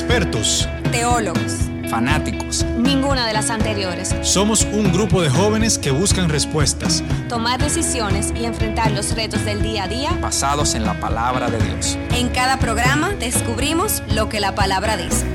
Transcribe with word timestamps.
expertos, 0.00 0.66
teólogos, 0.92 1.68
fanáticos. 1.90 2.64
Ninguna 2.78 3.26
de 3.26 3.34
las 3.34 3.50
anteriores. 3.50 4.14
Somos 4.22 4.64
un 4.72 4.90
grupo 4.94 5.20
de 5.20 5.28
jóvenes 5.28 5.78
que 5.78 5.90
buscan 5.90 6.30
respuestas, 6.30 7.04
tomar 7.28 7.60
decisiones 7.60 8.32
y 8.34 8.46
enfrentar 8.46 8.92
los 8.92 9.14
retos 9.14 9.44
del 9.44 9.62
día 9.62 9.84
a 9.84 9.88
día 9.88 10.12
basados 10.22 10.74
en 10.74 10.86
la 10.86 10.98
palabra 10.98 11.50
de 11.50 11.58
Dios. 11.58 11.98
En 12.14 12.30
cada 12.30 12.58
programa 12.58 13.10
descubrimos 13.10 14.02
lo 14.14 14.30
que 14.30 14.40
la 14.40 14.54
palabra 14.54 14.96
dice. 14.96 15.26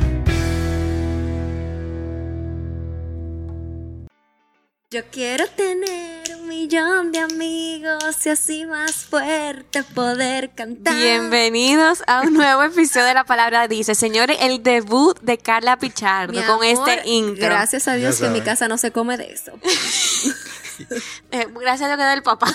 Yo 4.89 5.04
quiero 5.11 5.45
tener 5.55 6.14
millón 6.66 7.11
de 7.11 7.20
amigos 7.20 8.25
y 8.25 8.29
así 8.29 8.65
más 8.65 9.05
fuerte 9.05 9.84
poder 9.84 10.50
cantar. 10.55 10.95
Bienvenidos 10.95 12.02
a 12.07 12.21
un 12.21 12.34
nuevo 12.34 12.64
episodio 12.64 13.05
de 13.05 13.14
La 13.14 13.23
Palabra 13.23 13.68
Dice. 13.68 13.93
Señores, 13.93 14.38
el 14.41 14.64
debut 14.64 15.15
de 15.21 15.38
Carla 15.38 15.78
Pichardo 15.78 16.33
Mi 16.33 16.39
con 16.39 16.64
amor, 16.64 16.65
este 16.89 17.07
intro. 17.07 17.46
Gracias 17.46 17.88
a 17.88 17.93
Dios 17.93 18.19
que 18.19 18.25
en 18.25 18.33
mi 18.33 18.41
casa 18.41 18.68
no 18.68 18.79
se 18.79 18.91
come 18.91 19.18
de 19.18 19.32
eso. 19.32 19.51
Eh, 21.32 21.47
gracias 21.61 21.83
a 21.83 21.88
Dios 21.88 21.97
que 21.97 22.04
da 22.04 22.14
el 22.14 22.21
papá. 22.21 22.47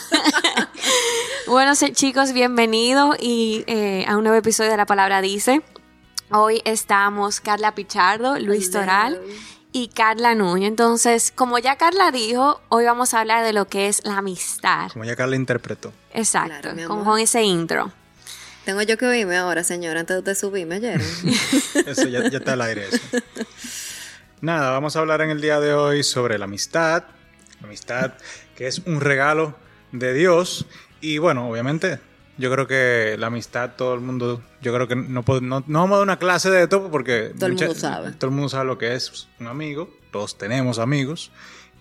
bueno, 1.46 1.74
se- 1.74 1.94
chicos, 1.94 2.34
bienvenidos 2.34 3.16
y 3.18 3.64
eh, 3.66 4.04
a 4.06 4.18
un 4.18 4.24
nuevo 4.24 4.36
episodio 4.36 4.70
de 4.70 4.76
La 4.76 4.84
Palabra 4.84 5.22
Dice. 5.22 5.62
Hoy 6.30 6.60
estamos 6.66 7.40
Carla 7.40 7.74
Pichardo, 7.74 8.38
Luis 8.38 8.68
Hello. 8.68 8.80
Toral 8.80 9.20
y 9.72 9.88
Carla 9.88 10.34
Nuño. 10.34 10.66
Entonces, 10.66 11.32
como 11.34 11.58
ya 11.58 11.76
Carla 11.76 12.10
dijo, 12.10 12.60
hoy 12.68 12.84
vamos 12.84 13.14
a 13.14 13.20
hablar 13.20 13.44
de 13.44 13.52
lo 13.52 13.66
que 13.66 13.88
es 13.88 14.04
la 14.04 14.18
amistad. 14.18 14.90
como 14.92 15.04
ya 15.04 15.16
Carla 15.16 15.36
interpretó. 15.36 15.92
Exacto, 16.12 16.70
Claro, 16.72 17.04
con, 17.04 17.18
ese 17.18 17.42
intro. 17.42 17.92
Tengo 18.64 18.82
yo 18.82 18.98
que 18.98 19.06
oírme 19.06 19.36
ahora, 19.36 19.64
señora, 19.64 20.00
antes 20.00 20.14
de 20.14 20.18
usted 20.18 20.34
subirme 20.34 20.76
ayer. 20.76 21.00
Eso 21.86 22.08
ya, 22.08 22.28
ya 22.28 22.38
está 22.38 22.52
al 22.52 22.62
aire. 22.62 22.88
Eso. 22.88 22.98
Nada, 24.40 24.70
vamos 24.70 24.96
a 24.96 25.00
hablar 25.00 25.20
en 25.22 25.30
el 25.30 25.40
día 25.40 25.60
de 25.60 25.74
hoy 25.74 26.02
sobre 26.02 26.38
la 26.38 26.44
amistad. 26.44 27.04
La 27.60 27.66
amistad 27.66 28.12
que 28.56 28.66
es 28.66 28.80
un 28.80 29.00
regalo 29.00 29.56
de 29.92 30.12
Dios. 30.12 30.66
Y 31.00 31.18
bueno, 31.18 31.48
obviamente, 31.48 31.98
yo 32.40 32.50
creo 32.50 32.66
que 32.66 33.16
la 33.18 33.28
amistad, 33.28 33.72
todo 33.76 33.94
el 33.94 34.00
mundo, 34.00 34.42
yo 34.62 34.74
creo 34.74 34.88
que 34.88 34.96
no, 34.96 35.22
no, 35.40 35.64
no 35.66 35.78
vamos 35.80 35.92
a 35.92 35.96
dar 35.96 36.02
una 36.02 36.18
clase 36.18 36.50
de 36.50 36.62
esto 36.62 36.90
porque 36.90 37.32
Todo 37.38 37.46
el 37.46 37.54
mundo 37.54 37.74
sabe. 37.74 38.12
Todo 38.12 38.30
el 38.30 38.34
mundo 38.34 38.48
sabe 38.48 38.64
lo 38.64 38.78
que 38.78 38.94
es 38.94 39.28
un 39.38 39.46
amigo. 39.46 39.90
Todos 40.10 40.38
tenemos 40.38 40.78
amigos. 40.78 41.30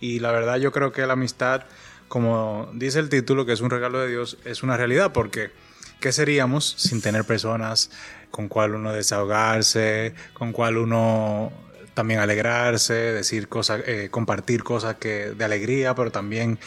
Y 0.02 0.20
la 0.20 0.32
verdad, 0.32 0.58
yo 0.58 0.72
creo 0.72 0.92
que 0.92 1.06
la 1.08 1.14
amistad, 1.14 1.64
como 2.08 2.70
dice 2.74 3.00
el 3.00 3.10
título, 3.10 3.46
que 3.46 3.54
es 3.54 3.62
un 3.62 3.70
regalo 3.70 4.00
de 4.00 4.10
Dios, 4.10 4.38
es 4.46 4.62
una 4.62 4.78
realidad 4.78 5.14
porque 5.14 5.52
¿qué 6.00 6.12
seríamos 6.12 6.76
sin 6.78 7.02
tener 7.02 7.26
personas 7.26 7.92
con 8.32 8.48
cual 8.48 8.76
uno 8.76 8.94
desahogarse, 8.94 10.14
con 10.34 10.52
cual 10.52 10.78
uno 10.78 11.52
también 11.94 12.20
alegrarse, 12.20 12.94
decir 12.94 13.48
cosas, 13.48 13.82
eh, 13.86 14.10
compartir 14.12 14.64
cosas 14.64 14.96
que, 14.96 15.32
de 15.32 15.44
alegría, 15.46 15.96
pero 15.96 16.12
también 16.12 16.60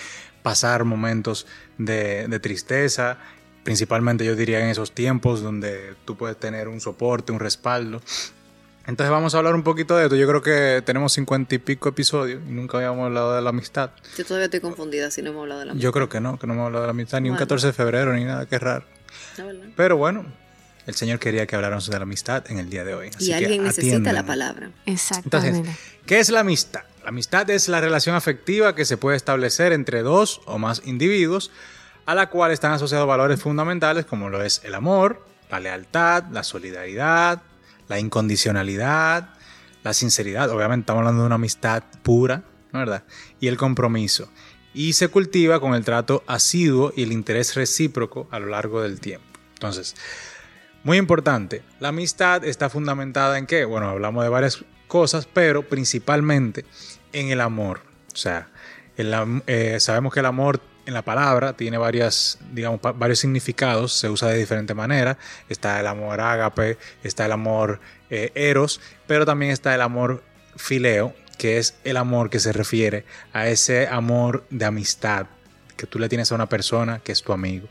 pasar 0.43 0.85
momentos 0.85 1.47
de, 1.79 2.27
de 2.29 2.41
tristeza, 2.41 3.19
principalmente 3.65 4.25
yo 4.25 4.35
diría 4.37 4.61
en 4.61 4.69
esos 4.69 4.93
tiempos 4.93 5.43
donde 5.43 5.95
tú 6.05 6.17
puedes 6.17 6.37
tener 6.39 6.69
un 6.69 6.81
soporte, 6.81 7.33
un 7.33 7.41
respaldo. 7.41 8.01
Entonces 8.87 9.13
vamos 9.13 9.35
a 9.35 9.39
hablar 9.39 9.55
un 9.55 9.63
poquito 9.63 9.97
de 9.97 10.05
esto. 10.05 10.17
Yo 10.17 10.27
creo 10.27 10.43
que 10.43 10.83
tenemos 10.85 11.13
cincuenta 11.13 11.55
y 11.55 11.59
pico 11.59 11.89
episodios 11.89 12.41
y 12.49 12.51
nunca 12.53 12.79
habíamos 12.79 13.07
hablado 13.07 13.35
de 13.35 13.41
la 13.41 13.51
amistad. 13.51 13.91
Yo 14.19 14.25
todavía 14.25 14.47
estoy 14.47 14.59
confundida 14.61 15.11
si 15.13 15.23
no 15.23 15.31
hemos 15.31 15.43
hablado 15.43 15.61
de 15.61 15.67
la 15.67 15.75
Yo 15.75 15.93
creo 15.93 16.09
que 16.09 16.21
no, 16.21 16.39
que 16.39 16.47
no 16.49 16.55
hemos 16.55 16.67
hablado 16.67 16.83
de 16.83 16.87
la 16.89 16.91
amistad, 16.91 17.21
ni 17.21 17.29
un 17.29 17.35
Bueno. 17.35 17.45
14 17.47 17.69
de 17.69 17.73
febrero, 17.73 18.13
ni 18.13 18.25
nada, 18.25 18.47
que 18.47 18.59
raro. 18.59 18.85
La 19.39 19.45
verdad. 19.45 19.67
Pero 19.77 19.97
bueno, 19.97 20.27
el 20.89 20.95
Señor 20.97 21.21
quería 21.21 21.47
que 21.47 21.55
habláramos 21.55 21.89
de 21.89 21.97
la 21.97 22.03
amistad 22.03 22.51
en 22.51 22.59
el 22.59 22.69
día 22.71 22.83
de 22.83 22.95
hoy. 22.95 23.09
así 23.15 23.27
Y 23.27 23.29
que 23.29 23.35
alguien 23.37 23.63
necesita 23.63 23.87
atiendan. 23.99 24.15
la 24.17 24.27
palabra. 24.27 24.71
Exactamente. 24.87 25.59
Entonces, 25.59 25.77
¿qué 26.07 26.19
es 26.19 26.31
la 26.31 26.41
amistad? 26.41 26.83
La 27.05 27.11
amistad 27.11 27.49
es 27.51 27.69
la 27.69 27.81
relación 27.81 28.17
afectiva 28.17 28.75
que 28.75 28.85
se 28.85 28.97
puede 28.97 29.17
establecer 29.17 29.73
entre 29.73 30.03
dos 30.03 30.41
o 30.47 30.59
más 30.59 30.83
individuos, 30.85 31.53
a 32.07 32.15
la 32.15 32.29
cual 32.31 32.53
están 32.53 32.73
asociados 32.73 33.07
valores 33.07 33.41
fundamentales 33.41 34.07
como 34.07 34.29
lo 34.29 34.43
es 34.43 34.61
el 34.65 34.75
amor, 34.75 35.27
la 35.51 35.61
lealtad, 35.61 36.25
la 36.31 36.43
solidaridad, 36.43 37.43
la 37.89 37.99
incondicionalidad, 37.99 39.31
la 39.83 39.93
sinceridad. 39.93 40.51
Obviamente 40.51 40.85
estamos 40.85 41.01
hablando 41.01 41.23
de 41.23 41.27
una 41.27 41.35
amistad 41.37 41.83
pura, 42.03 42.43
¿no 42.73 42.81
es 42.81 42.87
¿verdad? 42.87 43.05
Y 43.41 43.49
el 43.49 43.57
compromiso. 43.57 44.31
Y 44.75 44.95
se 44.95 45.09
cultiva 45.09 45.61
con 45.61 45.75
el 45.75 45.85
trato 45.85 46.25
asiduo 46.27 46.93
y 46.97 47.03
el 47.03 47.13
interés 47.13 47.55
recíproco 47.55 48.29
a 48.31 48.39
lo 48.39 48.47
largo 48.47 48.81
del 48.81 49.01
tiempo. 49.01 49.27
Entonces, 49.55 49.95
muy 50.83 50.97
importante, 50.97 51.63
la 51.79 51.89
amistad 51.89 52.45
está 52.45 52.71
fundamentada 52.71 53.39
en 53.39 53.47
qué? 53.47 53.65
Bueno, 53.65 53.89
hablamos 53.89 54.25
de 54.25 54.31
varias 54.31 54.65
cosas, 54.89 55.29
pero 55.33 55.69
principalmente 55.69 56.65
en 57.13 57.29
el 57.29 57.41
amor. 57.41 57.83
O 58.13 58.17
sea, 58.17 58.49
eh, 58.97 59.77
sabemos 59.79 60.13
que 60.13 60.21
el 60.21 60.27
amor 60.27 60.61
en 60.87 60.95
la 60.95 61.03
palabra 61.03 61.55
tiene 61.55 61.79
varias, 61.79 62.39
digamos, 62.53 62.81
varios 62.83 63.19
significados, 63.19 63.93
se 63.93 64.09
usa 64.09 64.29
de 64.29 64.39
diferente 64.39 64.75
manera. 64.75 65.19
Está 65.49 65.81
el 65.81 65.87
amor 65.87 66.21
ágape, 66.21 66.79
está 67.03 67.27
el 67.27 67.33
amor 67.33 67.81
eh, 68.11 68.31
eros, 68.35 68.81
pero 69.07 69.25
también 69.25 69.53
está 69.53 69.75
el 69.75 69.81
amor 69.81 70.23
fileo, 70.57 71.15
que 71.39 71.59
es 71.59 71.77
el 71.85 71.97
amor 71.97 72.31
que 72.31 72.41
se 72.41 72.53
refiere 72.53 73.05
a 73.33 73.49
ese 73.49 73.87
amor 73.89 74.45
de 74.51 74.65
amistad 74.65 75.27
que 75.77 75.87
tú 75.87 75.99
le 75.99 76.09
tienes 76.09 76.31
a 76.31 76.35
una 76.35 76.49
persona 76.49 77.01
que 77.01 77.13
es 77.13 77.23
tu 77.23 77.33
amigo. 77.33 77.69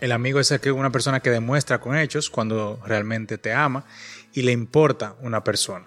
El 0.00 0.12
amigo 0.12 0.40
es 0.40 0.50
una 0.50 0.90
persona 0.90 1.20
que 1.20 1.30
demuestra 1.30 1.80
con 1.80 1.96
hechos 1.96 2.28
cuando 2.28 2.80
realmente 2.84 3.38
te 3.38 3.52
ama 3.52 3.84
y 4.32 4.42
le 4.42 4.52
importa 4.52 5.14
una 5.20 5.44
persona. 5.44 5.86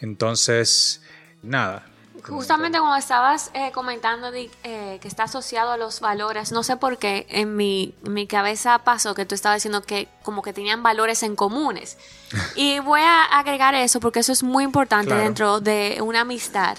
Entonces, 0.00 1.02
nada. 1.42 1.86
Justamente 2.24 2.78
como 2.78 2.96
estabas 2.96 3.50
eh, 3.54 3.70
comentando 3.72 4.30
Dick, 4.30 4.50
eh, 4.64 4.98
que 5.00 5.08
está 5.08 5.24
asociado 5.24 5.70
a 5.72 5.76
los 5.76 6.00
valores, 6.00 6.50
no 6.52 6.62
sé 6.62 6.76
por 6.76 6.98
qué 6.98 7.26
en 7.30 7.56
mi, 7.56 7.94
en 8.04 8.14
mi 8.14 8.26
cabeza 8.26 8.78
pasó 8.78 9.14
que 9.14 9.24
tú 9.26 9.34
estabas 9.34 9.58
diciendo 9.58 9.82
que 9.82 10.08
como 10.22 10.42
que 10.42 10.52
tenían 10.52 10.82
valores 10.82 11.22
en 11.22 11.36
comunes. 11.36 11.98
Y 12.56 12.80
voy 12.80 13.00
a 13.02 13.22
agregar 13.24 13.74
eso 13.74 14.00
porque 14.00 14.20
eso 14.20 14.32
es 14.32 14.42
muy 14.42 14.64
importante 14.64 15.08
Claro. 15.08 15.22
dentro 15.22 15.60
de 15.60 15.98
una 16.02 16.22
amistad 16.22 16.76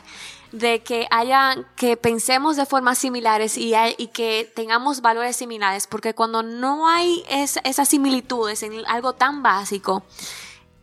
de 0.51 0.81
que 0.81 1.07
haya 1.11 1.55
que 1.75 1.97
pensemos 1.97 2.55
de 2.55 2.65
formas 2.65 2.97
similares 2.97 3.57
y, 3.57 3.73
hay- 3.75 3.95
y 3.97 4.07
que 4.07 4.51
tengamos 4.55 5.01
valores 5.01 5.35
similares 5.35 5.87
porque 5.87 6.13
cuando 6.15 6.41
no 6.41 6.87
hay 6.87 7.23
es- 7.29 7.59
esas 7.63 7.87
similitudes 7.89 8.63
en 8.63 8.85
algo 8.87 9.13
tan 9.13 9.43
básico 9.43 10.03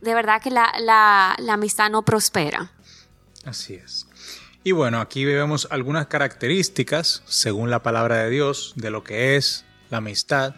de 0.02 0.14
verdad 0.14 0.40
que 0.42 0.50
la, 0.50 0.72
la- 0.80 1.34
la 1.38 1.54
amistad 1.54 1.88
no 1.90 2.02
prospera 2.02 2.70
Así 3.46 3.74
es. 3.74 4.03
Y 4.66 4.72
bueno, 4.72 5.02
aquí 5.02 5.26
vemos 5.26 5.68
algunas 5.70 6.06
características, 6.06 7.22
según 7.26 7.68
la 7.68 7.82
palabra 7.82 8.16
de 8.16 8.30
Dios, 8.30 8.72
de 8.76 8.90
lo 8.90 9.04
que 9.04 9.36
es 9.36 9.66
la 9.90 9.98
amistad. 9.98 10.54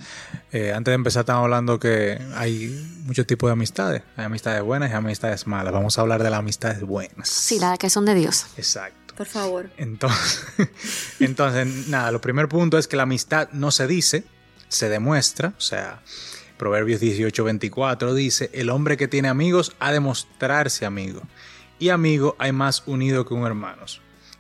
Eh, 0.53 0.72
antes 0.72 0.93
de 0.93 0.94
empezar, 0.94 1.22
estamos 1.22 1.43
hablando 1.43 1.81
que 1.81 2.17
hay 2.37 2.69
muchos 3.05 3.27
tipos 3.27 3.49
de 3.49 3.55
amistades. 3.55 4.03
Hay 4.17 4.27
amistades 4.27 4.62
buenas 4.62 4.93
y 4.93 4.94
amistades 4.94 5.49
malas. 5.49 5.72
Vamos 5.72 5.99
a 5.99 6.03
hablar 6.03 6.22
de 6.22 6.31
las 6.31 6.39
amistades 6.39 6.83
buenas. 6.83 7.28
sí 7.28 7.59
la 7.59 7.77
que 7.78 7.91
son 7.91 8.05
de 8.05 8.15
Dios 8.15 8.47
Exacto. 8.56 9.15
Por 9.17 9.27
favor. 9.27 9.71
Entonces, 9.77 10.47
entonces, 11.19 11.88
nada, 11.88 12.12
lo 12.12 12.21
primer 12.21 12.49
punto 12.49 12.78
es 12.78 12.87
que 12.87 12.97
la 12.97 13.03
amistad 13.03 13.49
no 13.50 13.73
se 13.73 13.88
dice, 13.88 14.23
se 14.69 14.88
demuestra. 14.88 15.53
O 15.59 15.61
sea, 15.61 16.00
Proverbios 16.59 17.00
18, 17.00 17.43
24 17.43 18.15
dice, 18.15 18.50
el 18.53 18.71
hombre 18.71 18.97
que 18.97 19.09
tiene 19.09 19.27
amigos 19.28 19.75
ha 19.81 19.91
de 19.91 19.99
mostrarse 19.99 20.87
amigo. 20.87 21.23
Y 21.78 21.91
amigo 21.91 22.37
hay 22.38 22.53
más 22.53 22.82
unido 22.87 23.26
que 23.26 23.34
un 23.34 23.47
hermano. 23.47 23.82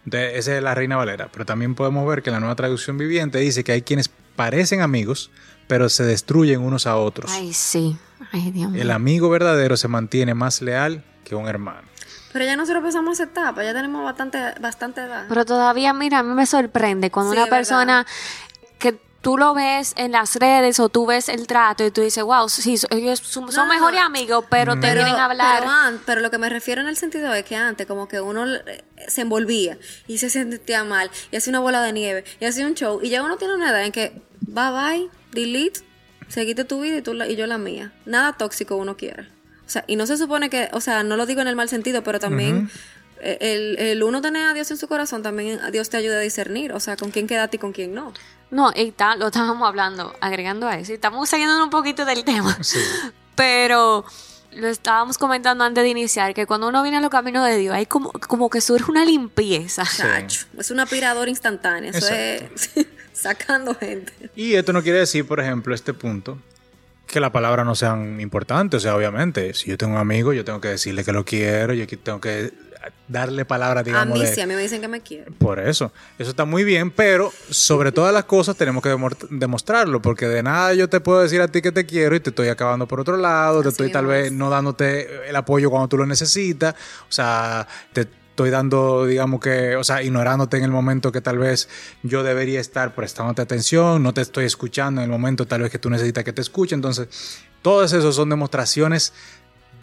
Entonces, 0.04 0.32
esa 0.34 0.56
es 0.56 0.62
la 0.62 0.74
Reina 0.74 0.96
Valera. 0.96 1.28
Pero 1.32 1.44
también 1.44 1.74
podemos 1.74 2.06
ver 2.08 2.22
que 2.22 2.30
la 2.30 2.40
nueva 2.40 2.54
traducción 2.54 2.96
viviente 2.96 3.38
dice 3.38 3.64
que 3.64 3.72
hay 3.72 3.82
quienes 3.82 4.08
parecen 4.08 4.80
amigos, 4.80 5.30
pero 5.66 5.88
se 5.88 6.04
destruyen 6.04 6.60
unos 6.60 6.86
a 6.86 6.96
otros. 6.96 7.30
Ay, 7.32 7.52
sí. 7.52 7.96
Ay, 8.32 8.50
Dios 8.52 8.70
mío. 8.70 8.80
El 8.80 8.90
amigo 8.90 9.28
verdadero 9.28 9.76
se 9.76 9.88
mantiene 9.88 10.34
más 10.34 10.62
leal 10.62 11.04
que 11.24 11.34
un 11.34 11.48
hermano. 11.48 11.88
Pero 12.32 12.44
ya 12.44 12.54
nosotros 12.54 12.84
pasamos 12.84 13.14
esa 13.14 13.30
etapa, 13.30 13.64
ya 13.64 13.72
tenemos 13.72 14.04
bastante, 14.04 14.38
bastante 14.60 15.00
edad. 15.00 15.24
Pero 15.26 15.46
todavía, 15.46 15.94
mira, 15.94 16.18
a 16.18 16.22
mí 16.22 16.34
me 16.34 16.44
sorprende 16.44 17.10
cuando 17.10 17.32
Sí, 17.32 17.38
una 17.38 17.44
verdad. 17.46 18.06
Tú 19.26 19.36
lo 19.36 19.54
ves 19.54 19.92
en 19.96 20.12
las 20.12 20.36
redes 20.36 20.78
o 20.78 20.88
tú 20.88 21.04
ves 21.04 21.28
el 21.28 21.48
trato 21.48 21.84
y 21.84 21.90
tú 21.90 22.00
dices, 22.00 22.22
wow, 22.22 22.48
sí, 22.48 22.76
ellos 22.90 23.18
son, 23.18 23.50
son 23.50 23.66
No. 23.66 23.74
mejores 23.74 24.00
amigos, 24.00 24.44
pero 24.48 24.74
te 24.74 24.82
Pero, 24.82 25.02
vienen 25.02 25.16
a 25.16 25.24
hablar. 25.24 25.58
Pero, 25.58 25.72
an- 25.72 26.00
pero 26.06 26.20
lo 26.20 26.30
que 26.30 26.38
me 26.38 26.48
refiero 26.48 26.80
en 26.80 26.86
el 26.86 26.96
sentido 26.96 27.34
es 27.34 27.44
que 27.44 27.56
antes 27.56 27.88
como 27.88 28.06
que 28.06 28.20
uno 28.20 28.46
eh, 28.54 28.84
se 29.08 29.22
envolvía 29.22 29.78
y 30.06 30.18
se 30.18 30.30
sentía 30.30 30.84
mal 30.84 31.10
y 31.32 31.36
hacía 31.38 31.50
una 31.50 31.58
bola 31.58 31.82
de 31.82 31.92
nieve 31.92 32.24
y 32.38 32.44
hacía 32.44 32.68
un 32.68 32.74
show 32.74 33.00
y 33.02 33.08
ya 33.08 33.20
uno 33.24 33.36
tiene 33.36 33.54
una 33.56 33.70
edad 33.70 33.82
en 33.84 33.90
que 33.90 34.22
bye 34.42 34.70
bye, 34.70 35.10
delete, 35.32 35.80
seguiste 36.28 36.62
tu 36.62 36.80
vida 36.80 36.98
y, 36.98 37.02
tú 37.02 37.12
la- 37.12 37.26
y 37.28 37.34
yo 37.34 37.48
la 37.48 37.58
mía. 37.58 37.92
Nada 38.04 38.34
tóxico 38.34 38.76
uno 38.76 38.96
quiere. 38.96 39.24
O 39.66 39.68
sea, 39.68 39.82
y 39.88 39.96
no 39.96 40.06
se 40.06 40.16
supone 40.16 40.50
que, 40.50 40.68
o 40.72 40.80
sea, 40.80 41.02
no 41.02 41.16
lo 41.16 41.26
digo 41.26 41.40
en 41.40 41.48
el 41.48 41.56
mal 41.56 41.68
sentido, 41.68 42.04
pero 42.04 42.20
también 42.20 42.70
el, 43.20 43.76
el 43.78 44.02
uno 44.02 44.20
tener 44.20 44.46
a 44.48 44.54
Dios 44.54 44.70
en 44.70 44.76
su 44.76 44.88
corazón, 44.88 45.22
también 45.22 45.58
a 45.60 45.70
Dios 45.70 45.88
te 45.90 45.96
ayuda 45.96 46.16
a 46.18 46.20
discernir, 46.20 46.72
o 46.72 46.80
sea, 46.80 46.96
con 46.96 47.10
quién 47.10 47.26
quedarte 47.26 47.56
y 47.56 47.60
con 47.60 47.72
quién 47.72 47.94
no. 47.94 48.12
No, 48.50 48.72
y 48.74 48.92
ta- 48.92 49.16
lo 49.16 49.26
estábamos 49.26 49.66
hablando, 49.66 50.14
agregando 50.20 50.68
a 50.68 50.78
eso, 50.78 50.92
y 50.92 50.94
estamos 50.96 51.28
saliendo 51.28 51.62
un 51.62 51.70
poquito 51.70 52.04
del 52.04 52.24
tema. 52.24 52.56
Sí. 52.62 52.78
Pero 53.34 54.04
lo 54.52 54.68
estábamos 54.68 55.18
comentando 55.18 55.64
antes 55.64 55.82
de 55.84 55.90
iniciar, 55.90 56.32
que 56.32 56.46
cuando 56.46 56.68
uno 56.68 56.82
viene 56.82 56.98
a 56.98 57.00
los 57.00 57.10
caminos 57.10 57.46
de 57.46 57.56
Dios, 57.58 57.74
hay 57.74 57.86
como, 57.86 58.12
como 58.12 58.48
que 58.48 58.60
surge 58.60 58.90
una 58.90 59.04
limpieza. 59.04 59.84
Chacho, 59.96 60.46
es 60.58 60.70
un 60.70 60.80
aspirador 60.80 61.28
instantáneo. 61.28 61.90
Eso 61.92 62.08
es 62.14 62.70
sacando 63.12 63.74
gente. 63.74 64.12
Y 64.34 64.54
esto 64.54 64.72
no 64.72 64.82
quiere 64.82 65.00
decir, 65.00 65.26
por 65.26 65.40
ejemplo, 65.40 65.74
este 65.74 65.92
punto, 65.92 66.38
que 67.06 67.20
las 67.20 67.30
palabras 67.30 67.66
no 67.66 67.74
sean 67.74 68.20
importantes. 68.20 68.78
O 68.78 68.80
sea, 68.80 68.96
obviamente, 68.96 69.52
si 69.54 69.70
yo 69.70 69.76
tengo 69.76 69.94
un 69.94 70.00
amigo, 70.00 70.32
yo 70.32 70.44
tengo 70.44 70.60
que 70.60 70.68
decirle 70.68 71.04
que 71.04 71.12
lo 71.12 71.24
quiero, 71.24 71.74
yo 71.74 71.86
tengo 71.86 72.20
que 72.20 72.52
darle 73.08 73.44
palabras, 73.44 73.82
A 73.82 73.84
digamos, 73.84 74.18
mí 74.18 74.24
de- 74.24 74.34
sí, 74.34 74.40
a 74.40 74.46
mí 74.46 74.54
me 74.54 74.62
dicen 74.62 74.80
que 74.80 74.88
me 74.88 75.00
quieren. 75.00 75.34
Por 75.34 75.58
eso, 75.60 75.92
eso 76.18 76.30
está 76.30 76.44
muy 76.44 76.64
bien, 76.64 76.90
pero 76.90 77.32
sobre 77.50 77.92
todas 77.92 78.12
las 78.12 78.24
cosas 78.24 78.56
tenemos 78.56 78.82
que 78.82 78.88
demo- 78.90 79.10
demostrarlo, 79.30 80.00
porque 80.02 80.26
de 80.26 80.42
nada 80.42 80.74
yo 80.74 80.88
te 80.88 81.00
puedo 81.00 81.20
decir 81.20 81.40
a 81.40 81.48
ti 81.48 81.62
que 81.62 81.72
te 81.72 81.86
quiero 81.86 82.14
y 82.16 82.20
te 82.20 82.30
estoy 82.30 82.48
acabando 82.48 82.86
por 82.88 83.00
otro 83.00 83.16
lado, 83.16 83.62
te 83.62 83.68
estoy 83.68 83.90
tal 83.92 84.06
vez 84.06 84.32
no 84.32 84.50
dándote 84.50 85.28
el 85.28 85.36
apoyo 85.36 85.70
cuando 85.70 85.88
tú 85.88 85.96
lo 85.96 86.06
necesitas, 86.06 86.74
o 87.08 87.12
sea, 87.12 87.66
te 87.92 88.02
estoy 88.30 88.50
dando, 88.50 89.06
digamos 89.06 89.40
que, 89.40 89.76
o 89.76 89.82
sea, 89.84 90.02
ignorándote 90.02 90.58
en 90.58 90.64
el 90.64 90.70
momento 90.70 91.10
que 91.10 91.22
tal 91.22 91.38
vez 91.38 91.70
yo 92.02 92.22
debería 92.22 92.60
estar 92.60 92.94
prestándote 92.94 93.40
atención, 93.40 94.02
no 94.02 94.12
te 94.12 94.20
estoy 94.20 94.44
escuchando 94.44 95.00
en 95.00 95.06
el 95.06 95.10
momento 95.10 95.46
tal 95.46 95.62
vez 95.62 95.70
que 95.70 95.78
tú 95.78 95.88
necesitas 95.88 96.22
que 96.22 96.34
te 96.34 96.42
escuche, 96.42 96.74
entonces, 96.74 97.08
todos 97.62 97.92
esos 97.94 98.14
son 98.14 98.28
demostraciones 98.28 99.14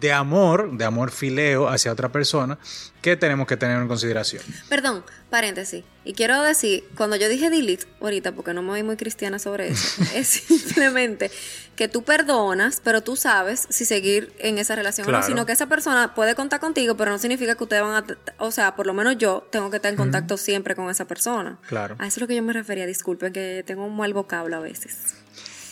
de 0.00 0.12
amor, 0.12 0.76
de 0.76 0.84
amor 0.84 1.10
fileo 1.10 1.68
hacia 1.68 1.92
otra 1.92 2.10
persona 2.10 2.58
que 3.00 3.16
tenemos 3.16 3.46
que 3.46 3.56
tener 3.56 3.80
en 3.80 3.88
consideración. 3.88 4.42
Perdón, 4.68 5.04
paréntesis. 5.30 5.84
Y 6.04 6.14
quiero 6.14 6.42
decir, 6.42 6.84
cuando 6.96 7.16
yo 7.16 7.28
dije 7.28 7.50
delete 7.50 7.86
ahorita, 8.00 8.32
porque 8.32 8.54
no 8.54 8.62
me 8.62 8.68
voy 8.68 8.82
muy 8.82 8.96
cristiana 8.96 9.38
sobre 9.38 9.68
eso, 9.68 10.02
es 10.14 10.28
simplemente 10.28 11.30
que 11.76 11.88
tú 11.88 12.02
perdonas, 12.02 12.80
pero 12.82 13.02
tú 13.02 13.16
sabes 13.16 13.66
si 13.68 13.84
seguir 13.84 14.32
en 14.38 14.58
esa 14.58 14.74
relación 14.74 15.08
o 15.08 15.12
no, 15.12 15.22
sino 15.22 15.44
que 15.44 15.52
esa 15.52 15.66
persona 15.66 16.14
puede 16.14 16.34
contar 16.34 16.60
contigo, 16.60 16.96
pero 16.96 17.10
no 17.10 17.18
significa 17.18 17.54
que 17.54 17.64
ustedes 17.64 17.82
van 17.82 18.04
a, 18.04 18.06
o 18.38 18.50
sea, 18.50 18.74
por 18.76 18.86
lo 18.86 18.94
menos 18.94 19.18
yo 19.18 19.46
tengo 19.50 19.70
que 19.70 19.76
estar 19.76 19.90
en 19.90 19.96
contacto 19.96 20.36
siempre 20.36 20.74
con 20.74 20.88
esa 20.88 21.06
persona. 21.06 21.58
Claro. 21.66 21.96
A 21.98 22.06
eso 22.06 22.18
es 22.18 22.20
lo 22.22 22.26
que 22.26 22.36
yo 22.36 22.42
me 22.42 22.52
refería, 22.52 22.86
disculpen 22.86 23.32
que 23.32 23.64
tengo 23.66 23.84
un 23.84 23.96
mal 23.96 24.12
vocablo 24.14 24.56
a 24.56 24.60
veces. 24.60 25.23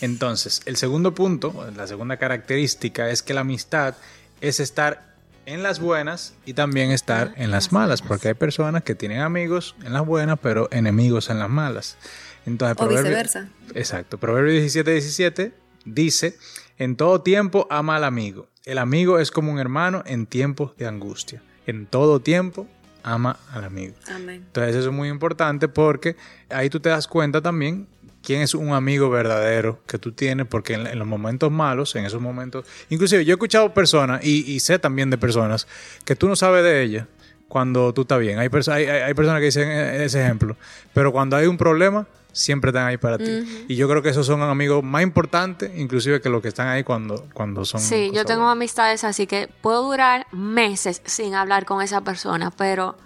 Entonces, 0.03 0.61
el 0.65 0.75
segundo 0.75 1.15
punto, 1.15 1.71
la 1.77 1.87
segunda 1.87 2.17
característica 2.17 3.09
es 3.09 3.23
que 3.23 3.33
la 3.33 3.39
amistad 3.39 3.95
es 4.41 4.59
estar 4.59 5.15
en 5.45 5.63
las 5.63 5.79
buenas 5.79 6.33
y 6.45 6.55
también 6.55 6.91
estar 6.91 7.33
en 7.37 7.51
las 7.51 7.71
malas, 7.71 8.01
porque 8.01 8.27
hay 8.27 8.33
personas 8.33 8.83
que 8.83 8.95
tienen 8.95 9.21
amigos 9.21 9.77
en 9.81 9.93
las 9.93 10.05
buenas, 10.05 10.39
pero 10.41 10.67
enemigos 10.73 11.29
en 11.29 11.39
las 11.39 11.49
malas. 11.49 11.95
Entonces, 12.45 12.75
O 12.81 12.89
viceversa. 12.89 13.47
Exacto. 13.75 14.17
Proverbio 14.17 14.51
17, 14.51 14.91
17 14.91 15.53
dice, 15.85 16.37
en 16.77 16.97
todo 16.97 17.21
tiempo 17.21 17.65
ama 17.69 17.95
al 17.95 18.03
amigo. 18.03 18.49
El 18.65 18.79
amigo 18.79 19.19
es 19.19 19.31
como 19.31 19.53
un 19.53 19.59
hermano 19.59 20.03
en 20.05 20.25
tiempos 20.25 20.75
de 20.75 20.85
angustia. 20.85 21.41
En 21.65 21.85
todo 21.85 22.19
tiempo 22.19 22.67
ama 23.03 23.39
al 23.53 23.63
amigo. 23.63 23.95
Amén. 24.07 24.43
Entonces 24.47 24.75
eso 24.75 24.89
es 24.89 24.93
muy 24.93 25.07
importante 25.07 25.69
porque 25.69 26.17
ahí 26.49 26.69
tú 26.69 26.81
te 26.81 26.89
das 26.89 27.07
cuenta 27.07 27.41
también 27.41 27.87
quién 28.23 28.41
es 28.41 28.53
un 28.53 28.73
amigo 28.73 29.09
verdadero 29.09 29.79
que 29.85 29.97
tú 29.99 30.11
tienes, 30.13 30.47
porque 30.47 30.73
en, 30.75 30.87
en 30.87 30.97
los 30.97 31.07
momentos 31.07 31.51
malos, 31.51 31.95
en 31.95 32.05
esos 32.05 32.21
momentos, 32.21 32.65
inclusive 32.89 33.25
yo 33.25 33.33
he 33.33 33.35
escuchado 33.35 33.73
personas 33.73 34.23
y, 34.23 34.49
y 34.51 34.59
sé 34.61 34.79
también 34.79 35.09
de 35.09 35.17
personas 35.17 35.67
que 36.05 36.15
tú 36.15 36.27
no 36.29 36.35
sabes 36.35 36.63
de 36.63 36.81
ellas 36.83 37.05
cuando 37.47 37.93
tú 37.93 38.01
estás 38.01 38.19
bien. 38.19 38.39
Hay, 38.39 38.47
perso- 38.49 38.71
hay, 38.71 38.85
hay- 38.85 39.01
hay 39.01 39.13
personas 39.13 39.39
que 39.39 39.45
dicen 39.45 39.69
eh, 39.69 40.05
ese 40.05 40.21
ejemplo, 40.23 40.55
pero 40.93 41.11
cuando 41.11 41.35
hay 41.35 41.45
un 41.47 41.57
problema, 41.57 42.07
siempre 42.31 42.69
están 42.71 42.87
ahí 42.87 42.97
para 42.97 43.19
ti. 43.19 43.65
Y 43.67 43.75
yo 43.75 43.87
creo 43.87 44.01
que 44.01 44.09
esos 44.09 44.25
son 44.25 44.41
amigos 44.41 44.83
más 44.83 45.03
importantes, 45.03 45.69
inclusive 45.77 46.19
que 46.19 46.29
los 46.29 46.41
que 46.41 46.47
están 46.47 46.67
ahí 46.67 46.83
cuando, 46.83 47.27
cuando 47.33 47.63
son... 47.63 47.79
Sí, 47.79 48.09
yo 48.11 48.25
tengo 48.25 48.39
buenas. 48.41 48.53
amistades 48.57 49.03
así 49.03 49.27
que 49.27 49.49
puedo 49.61 49.83
durar 49.83 50.25
meses 50.31 51.01
sin 51.05 51.35
hablar 51.35 51.65
con 51.65 51.83
esa 51.83 52.01
persona, 52.01 52.49
pero 52.49 52.97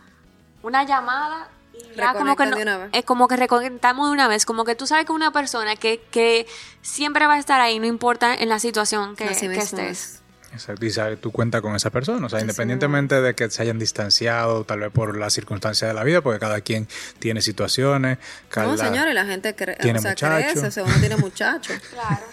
una 0.63 0.85
llamada 0.85 1.49
ya 1.95 2.13
como 2.13 2.35
que 2.35 2.45
no- 2.45 2.55
de 2.55 2.61
una 2.63 2.77
vez. 2.77 2.89
es 2.93 3.05
como 3.05 3.27
que 3.27 3.35
reconectamos 3.37 4.07
de 4.07 4.13
una 4.13 4.27
vez, 4.27 4.45
como 4.45 4.65
que 4.65 4.75
tú 4.75 4.85
sabes 4.87 5.05
que 5.05 5.11
una 5.11 5.31
persona 5.31 5.75
que, 5.75 6.01
que 6.11 6.45
siempre 6.81 7.25
va 7.27 7.35
a 7.35 7.39
estar 7.39 7.59
ahí, 7.61 7.79
no 7.79 7.85
importa 7.85 8.33
en 8.35 8.49
la 8.49 8.59
situación 8.59 9.15
que, 9.15 9.25
Así 9.25 9.41
que 9.41 9.49
mismo 9.49 9.63
estés. 9.63 9.89
es. 10.13 10.21
Exacto, 10.53 10.85
y 10.85 10.89
sabes, 10.91 11.19
tú 11.19 11.31
cuentas 11.31 11.61
con 11.61 11.75
esa 11.75 11.89
persona, 11.89 12.25
o 12.25 12.29
sea, 12.29 12.39
independientemente 12.39 13.21
de 13.21 13.35
que 13.35 13.49
se 13.51 13.61
hayan 13.61 13.77
distanciado, 13.77 14.63
tal 14.63 14.79
vez 14.79 14.91
por 14.91 15.15
las 15.17 15.33
circunstancias 15.33 15.89
de 15.89 15.93
la 15.93 16.03
vida, 16.05 16.21
porque 16.21 16.39
cada 16.39 16.61
quien 16.61 16.87
tiene 17.19 17.41
situaciones. 17.41 18.17
No, 18.17 18.23
cada- 18.49 18.77
señores, 18.77 19.13
la 19.13 19.25
gente 19.25 19.53
cree, 19.55 19.75
tiene 19.75 19.99
o 19.99 20.01
sea, 20.01 20.11
muchacho. 20.11 20.35
crece, 20.51 20.67
o 20.67 20.71
sea, 20.71 20.83
uno 20.83 20.95
tiene 20.99 21.17
muchachos. 21.17 21.77
Claro. 21.91 22.23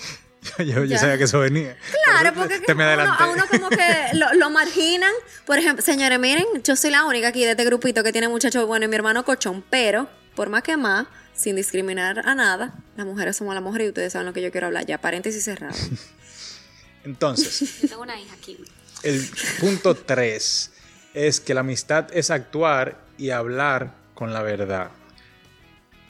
yo 0.58 0.99
sabía 0.99 1.19
que 1.19 1.25
eso 1.25 1.38
venía. 1.41 1.76
Claro, 2.05 2.29
eso 2.31 2.35
porque 2.38 2.61
te, 2.61 2.75
me 2.75 2.85
uno- 2.85 2.93
adelanté. 2.93 3.23
a 3.25 3.26
uno 3.29 3.44
como 3.50 3.69
que 3.70 3.94
lo, 4.14 4.35
lo 4.35 4.50
marginan. 4.50 5.12
Por 5.46 5.58
ejemplo, 5.58 5.85
señores, 5.85 6.19
miren, 6.19 6.44
yo 6.62 6.76
soy 6.76 6.91
la 6.91 7.05
única 7.05 7.29
aquí 7.29 7.44
de 7.44 7.52
este 7.52 7.64
grupito 7.64 8.02
que 8.02 8.12
tiene 8.12 8.29
muchachos 8.29 8.67
bueno 8.67 8.85
y 8.85 8.88
mi 8.88 8.96
hermano 8.96 9.25
cochón, 9.25 9.64
pero 9.70 10.08
por 10.35 10.49
más 10.50 10.62
que 10.62 10.76
más, 10.76 11.06
sin 11.35 11.56
discriminar 11.56 12.20
a 12.29 12.35
nada, 12.35 12.75
las 12.96 13.06
mujeres 13.06 13.37
somos 13.37 13.55
las 13.55 13.62
mujeres 13.62 13.87
y 13.87 13.88
ustedes 13.88 14.12
saben 14.12 14.26
lo 14.26 14.32
que 14.32 14.43
yo 14.43 14.50
quiero 14.52 14.67
hablar. 14.69 14.85
Ya, 14.87 14.99
paréntesis 15.00 15.44
cerrado. 15.44 15.75
Entonces, 17.05 17.81
Yo 17.82 17.88
tengo 17.88 18.02
una 18.02 18.19
hija 18.20 18.35
aquí. 18.35 18.58
el 19.02 19.29
punto 19.61 19.94
3 19.94 20.70
es 21.14 21.40
que 21.40 21.55
la 21.55 21.61
amistad 21.61 22.06
es 22.12 22.31
actuar 22.31 22.99
y 23.19 23.31
hablar 23.31 23.93
con 24.14 24.32
la 24.32 24.43
verdad. 24.43 24.90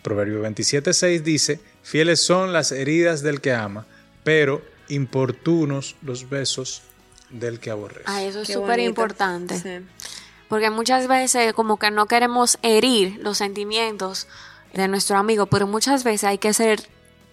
Proverbio 0.03 0.43
27.6 0.43 1.23
dice, 1.23 1.61
fieles 1.83 2.21
son 2.25 2.53
las 2.53 2.71
heridas 2.73 3.23
del 3.23 3.41
que 3.41 3.53
ama, 3.53 3.87
pero 4.25 4.63
importunos 4.89 5.97
los 6.03 6.29
besos 6.29 6.83
del 7.31 7.61
que 7.61 7.71
aborrece. 7.71 8.05
Ah, 8.07 8.23
eso 8.23 8.41
es 8.41 8.49
súper 8.49 8.81
importante. 8.81 9.59
Sí. 9.59 9.87
Porque 10.49 10.71
muchas 10.71 11.07
veces 11.07 11.53
como 11.53 11.79
que 11.79 11.91
no 11.91 12.07
queremos 12.07 12.59
herir 12.63 13.19
los 13.21 13.39
sentimientos 13.39 14.27
de 14.73 14.89
nuestro 14.89 15.17
amigo, 15.17 15.47
pero 15.47 15.67
muchas 15.67 16.05
veces 16.05 16.25
hay 16.25 16.39
que 16.39 16.53
ser, 16.53 16.81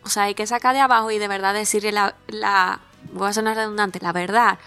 o 0.04 0.10
sea, 0.10 0.24
hay 0.24 0.36
que 0.36 0.48
sacar 0.48 0.74
de 0.74 0.82
abajo 0.82 1.12
y 1.12 1.18
de 1.18 1.28
verdad 1.28 1.54
decirle 1.54 1.92
la, 1.92 2.16
la 2.28 2.82
voy 3.12 3.30
a 3.30 3.34
sonar 3.34 3.58
redundante, 3.58 4.00
la 4.02 4.14
verdad. 4.14 4.60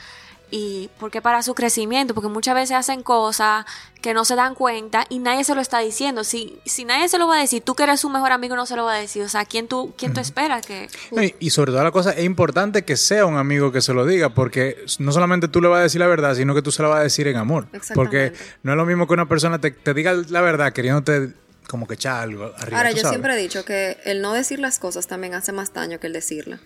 Y 0.56 0.88
porque 1.00 1.20
para 1.20 1.42
su 1.42 1.52
crecimiento, 1.52 2.14
porque 2.14 2.28
muchas 2.28 2.54
veces 2.54 2.76
hacen 2.76 3.02
cosas 3.02 3.66
que 4.00 4.14
no 4.14 4.24
se 4.24 4.36
dan 4.36 4.54
cuenta 4.54 5.04
y 5.08 5.18
nadie 5.18 5.42
se 5.42 5.52
lo 5.56 5.60
está 5.60 5.80
diciendo. 5.80 6.22
Si, 6.22 6.60
si 6.64 6.84
nadie 6.84 7.08
se 7.08 7.18
lo 7.18 7.26
va 7.26 7.38
a 7.38 7.40
decir, 7.40 7.60
tú 7.64 7.74
que 7.74 7.82
eres 7.82 7.98
su 7.98 8.08
mejor 8.08 8.30
amigo 8.30 8.54
no 8.54 8.64
se 8.64 8.76
lo 8.76 8.84
va 8.84 8.94
a 8.94 8.98
decir. 9.00 9.24
O 9.24 9.28
sea, 9.28 9.44
¿quién 9.46 9.66
tú, 9.66 9.92
quién 9.98 10.12
tú 10.12 10.20
esperas 10.20 10.64
que... 10.64 10.88
No, 11.10 11.24
y, 11.24 11.34
y 11.40 11.50
sobre 11.50 11.72
todo 11.72 11.82
la 11.82 11.90
cosa, 11.90 12.12
es 12.12 12.22
importante 12.24 12.84
que 12.84 12.96
sea 12.96 13.26
un 13.26 13.36
amigo 13.36 13.72
que 13.72 13.80
se 13.80 13.92
lo 13.94 14.06
diga, 14.06 14.28
porque 14.28 14.84
no 15.00 15.10
solamente 15.10 15.48
tú 15.48 15.60
le 15.60 15.66
vas 15.66 15.80
a 15.80 15.82
decir 15.82 15.98
la 16.00 16.06
verdad, 16.06 16.36
sino 16.36 16.54
que 16.54 16.62
tú 16.62 16.70
se 16.70 16.82
la 16.82 16.88
vas 16.88 17.00
a 17.00 17.02
decir 17.02 17.26
en 17.26 17.36
amor. 17.36 17.64
Porque 17.96 18.26
Exactamente. 18.26 18.38
no 18.62 18.70
es 18.72 18.76
lo 18.76 18.86
mismo 18.86 19.08
que 19.08 19.14
una 19.14 19.26
persona 19.28 19.60
te, 19.60 19.72
te 19.72 19.92
diga 19.92 20.12
la 20.28 20.40
verdad 20.40 20.72
queriéndote 20.72 21.30
como 21.66 21.88
que 21.88 21.94
echar 21.94 22.20
algo 22.22 22.52
arriba. 22.58 22.78
Ahora, 22.78 22.90
yo 22.92 22.98
sabes. 22.98 23.10
siempre 23.10 23.34
he 23.34 23.42
dicho 23.42 23.64
que 23.64 23.96
el 24.04 24.22
no 24.22 24.32
decir 24.32 24.60
las 24.60 24.78
cosas 24.78 25.08
también 25.08 25.34
hace 25.34 25.50
más 25.50 25.72
daño 25.72 25.98
que 25.98 26.06
el 26.06 26.12
decirla. 26.12 26.60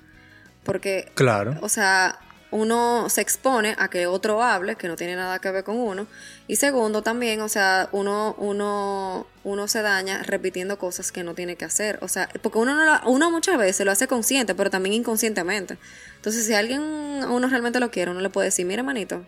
Porque, 0.65 1.11
Claro. 1.15 1.57
o 1.63 1.71
sea, 1.71 2.19
uno 2.51 3.09
se 3.11 3.21
expone 3.21 3.75
a 3.79 3.89
que 3.89 4.07
otro 4.07 4.43
hable, 4.43 4.77
que 4.77 4.89
no 4.89 4.97
tiene 4.97 5.17
nada 5.17 5.39
que 5.39 5.51
ver 5.51 5.65
con 5.65 5.77
uno. 5.77 6.07
Y 6.47 6.57
segundo, 6.57 7.03
también, 7.03 7.41
o 7.43 7.49
sea, 7.49 7.89
uno, 7.93 8.35
uno, 8.39 9.27
uno 9.45 9.69
se 9.69 9.83
daña 9.83 10.23
repitiendo 10.23 10.79
cosas 10.79 11.13
que 11.13 11.23
no 11.23 11.35
tiene 11.35 11.57
que 11.57 11.65
hacer. 11.67 11.99
O 12.01 12.09
sea, 12.09 12.29
porque 12.43 12.59
uno, 12.59 12.75
no 12.75 12.85
lo- 12.85 13.11
uno 13.11 13.31
muchas 13.31 13.59
veces 13.59 13.85
lo 13.85 13.93
hace 13.93 14.07
consciente, 14.09 14.55
pero 14.55 14.71
también 14.71 14.95
inconscientemente. 14.95 15.77
Entonces, 16.17 16.47
si 16.47 16.55
alguien 16.55 16.81
a 17.23 17.31
uno 17.31 17.49
realmente 17.49 17.81
lo 17.81 17.91
quiere, 17.91 18.11
uno 18.11 18.21
le 18.21 18.31
puede 18.31 18.47
decir, 18.49 18.65
mira, 18.67 18.83
manito, 18.83 19.25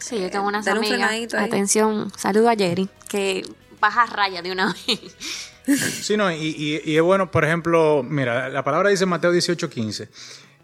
Sí, 0.00 0.20
yo 0.20 0.30
tengo 0.30 0.46
unas 0.46 0.64
dale 0.64 0.80
un 0.80 0.84
amigas. 0.86 1.34
Atención, 1.38 2.12
saludo 2.18 2.50
a 2.50 2.54
Jerry, 2.54 2.88
que 3.08 3.46
baja 3.80 4.04
raya 4.06 4.42
de 4.42 4.52
una 4.52 4.74
vez. 4.86 5.00
Sí, 6.02 6.16
no, 6.16 6.30
y, 6.30 6.36
y- 6.36 6.80
y 6.84 6.96
es 6.96 7.02
bueno, 7.02 7.30
por 7.30 7.44
ejemplo, 7.44 8.02
mira, 8.02 8.48
la 8.50 8.62
palabra 8.62 8.90
dice 8.90 9.04
en 9.04 9.10
Mateo 9.10 9.32
18:15, 9.32 10.08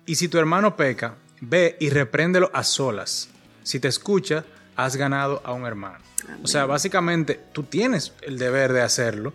y 0.07 0.15
si 0.17 0.29
tu 0.29 0.39
hermano 0.39 0.77
peca, 0.77 1.17
ve 1.43 1.77
y 1.81 1.91
repréndelo 1.91 2.51
a 2.55 2.63
solas. 2.63 3.29
Si 3.65 3.81
te 3.81 3.89
escucha, 3.89 4.45
has 4.77 4.97
ganado 4.97 5.43
a 5.45 5.53
un 5.53 5.67
hermano. 5.67 5.99
O 6.43 6.47
sea, 6.47 6.67
básicamente 6.67 7.41
tú 7.53 7.65
tienes 7.65 8.13
el 8.23 8.39
deber 8.39 8.73
de 8.73 8.81
hacerlo. 8.81 9.35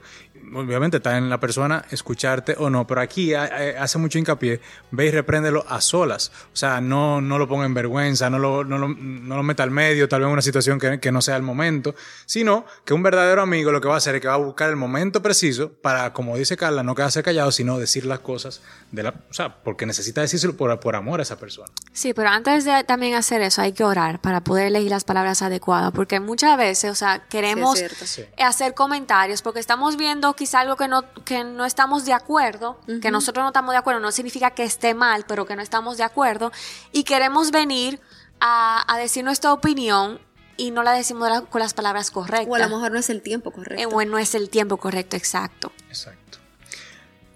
Obviamente 0.53 0.97
está 0.97 1.17
en 1.17 1.29
la 1.29 1.39
persona 1.39 1.83
escucharte 1.91 2.55
o 2.57 2.69
no, 2.69 2.87
pero 2.87 3.01
aquí 3.01 3.33
ha- 3.33 3.49
hace 3.81 3.97
mucho 3.97 4.17
hincapié, 4.17 4.61
ve 4.91 5.05
y 5.07 5.11
repréndelo 5.11 5.65
a 5.67 5.81
solas. 5.81 6.31
O 6.53 6.55
sea, 6.55 6.79
no, 6.81 7.21
no 7.21 7.37
lo 7.37 7.47
ponga 7.47 7.65
en 7.65 7.73
vergüenza, 7.73 8.29
no 8.29 8.39
lo, 8.39 8.63
no 8.63 8.77
lo, 8.77 8.87
no 8.89 9.35
lo 9.35 9.43
meta 9.43 9.63
al 9.63 9.71
medio, 9.71 10.07
tal 10.07 10.21
vez 10.21 10.27
en 10.27 10.33
una 10.33 10.41
situación 10.41 10.79
que, 10.79 10.99
que 10.99 11.11
no 11.11 11.21
sea 11.21 11.35
el 11.35 11.43
momento, 11.43 11.95
sino 12.25 12.65
que 12.85 12.93
un 12.93 13.03
verdadero 13.03 13.41
amigo 13.41 13.71
lo 13.71 13.81
que 13.81 13.87
va 13.87 13.95
a 13.95 13.97
hacer 13.97 14.15
es 14.15 14.21
que 14.21 14.27
va 14.27 14.35
a 14.35 14.37
buscar 14.37 14.69
el 14.69 14.75
momento 14.75 15.21
preciso 15.21 15.71
para, 15.73 16.13
como 16.13 16.37
dice 16.37 16.55
Carla, 16.57 16.83
no 16.83 16.95
quedarse 16.95 17.23
callado, 17.23 17.51
sino 17.51 17.77
decir 17.77 18.05
las 18.05 18.19
cosas 18.19 18.61
de 18.91 19.03
la, 19.03 19.09
o 19.29 19.33
sea, 19.33 19.61
porque 19.63 19.85
necesita 19.85 20.21
decírselo 20.21 20.55
por, 20.55 20.79
por 20.79 20.95
amor 20.95 21.19
a 21.19 21.23
esa 21.23 21.37
persona. 21.37 21.67
Sí, 21.93 22.13
pero 22.13 22.29
antes 22.29 22.65
de 22.65 22.83
también 22.83 23.15
hacer 23.15 23.41
eso 23.41 23.61
hay 23.61 23.73
que 23.73 23.83
orar 23.83 24.21
para 24.21 24.41
poder 24.41 24.67
elegir 24.67 24.91
las 24.91 25.03
palabras 25.03 25.41
adecuadas, 25.41 25.91
porque 25.93 26.19
muchas 26.19 26.57
veces, 26.57 26.91
o 26.91 26.95
sea, 26.95 27.25
queremos 27.27 27.77
Sí. 27.79 27.85
Sí. 28.05 28.25
hacer 28.41 28.73
comentarios 28.73 29.41
porque 29.41 29.59
estamos 29.59 29.97
viendo 29.97 30.33
quizá 30.37 30.61
algo 30.61 30.77
que 30.77 30.87
no, 30.87 31.03
que 31.25 31.43
no 31.43 31.65
estamos 31.65 32.05
de 32.05 32.13
acuerdo, 32.13 32.79
que 33.01 33.11
nosotros 33.11 33.43
no 33.43 33.49
estamos 33.49 33.73
de 33.73 33.77
acuerdo, 33.79 33.99
no 33.99 34.13
significa 34.13 34.51
que 34.51 34.63
esté 34.63 34.93
mal, 34.93 35.25
pero 35.27 35.45
que 35.45 35.57
no 35.57 35.61
estamos 35.61 35.97
de 35.97 36.03
acuerdo, 36.03 36.53
y 36.93 37.03
queremos 37.03 37.51
venir 37.51 37.99
a, 38.39 38.85
a 38.87 38.97
decir 38.97 39.25
nuestra 39.25 39.51
opinión 39.51 40.19
y 40.55 40.71
no 40.71 40.81
la 40.83 40.93
decimos 40.93 41.29
la- 41.29 41.41
con 41.41 41.59
las 41.59 41.73
palabras 41.73 42.09
correctas. 42.11 42.47
O 42.49 42.55
a 42.55 42.59
lo 42.59 42.69
mejor 42.69 42.91
no 42.93 42.97
es 42.99 43.09
el 43.09 43.21
tiempo 43.21 43.49
Eh, 43.49 43.53
correcto. 43.53 43.89
o 43.89 44.05
no 44.05 44.17
es 44.17 44.33
el 44.35 44.49
tiempo 44.49 44.77
correcto, 44.77 45.17
exacto. 45.17 45.71
Exacto. 45.89 46.37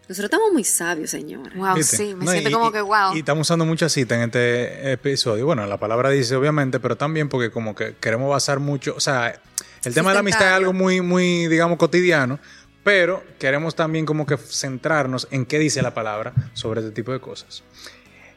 Nosotros 0.07 0.25
estamos 0.31 0.51
muy 0.51 0.63
sabios, 0.65 1.09
señora. 1.09 1.51
Wow, 1.55 1.75
¿Viste? 1.75 1.95
sí, 1.97 2.15
me 2.15 2.25
No, 2.25 2.31
siento 2.31 2.49
y- 2.49 2.53
como 2.53 2.69
y- 2.69 2.71
que 2.73 2.81
wow. 2.81 3.15
Y 3.15 3.19
estamos 3.19 3.47
usando 3.47 3.65
mucha 3.65 3.87
cita 3.87 4.15
en 4.15 4.23
este 4.23 4.91
episodio. 4.91 5.45
Bueno, 5.45 5.65
la 5.67 5.77
palabra 5.77 6.09
dice 6.09 6.35
obviamente, 6.35 6.79
pero 6.81 6.97
también 6.97 7.29
porque 7.29 7.49
como 7.51 7.75
que 7.75 7.95
queremos 7.95 8.29
basar 8.29 8.59
mucho, 8.59 8.93
o 8.95 8.99
sea, 8.99 9.39
el 9.85 9.93
tema 9.93 10.09
de 10.09 10.15
la 10.15 10.19
amistad 10.19 10.47
es 10.49 10.53
algo 10.53 10.73
muy, 10.73 10.99
muy, 11.01 11.47
digamos, 11.47 11.77
cotidiano, 11.77 12.39
pero 12.83 13.23
queremos 13.39 13.75
también 13.75 14.05
como 14.05 14.25
que 14.25 14.37
centrarnos 14.37 15.27
en 15.31 15.45
qué 15.45 15.59
dice 15.59 15.81
la 15.81 15.93
palabra 15.93 16.33
sobre 16.53 16.81
este 16.81 16.91
tipo 16.91 17.11
de 17.11 17.19
cosas. 17.19 17.63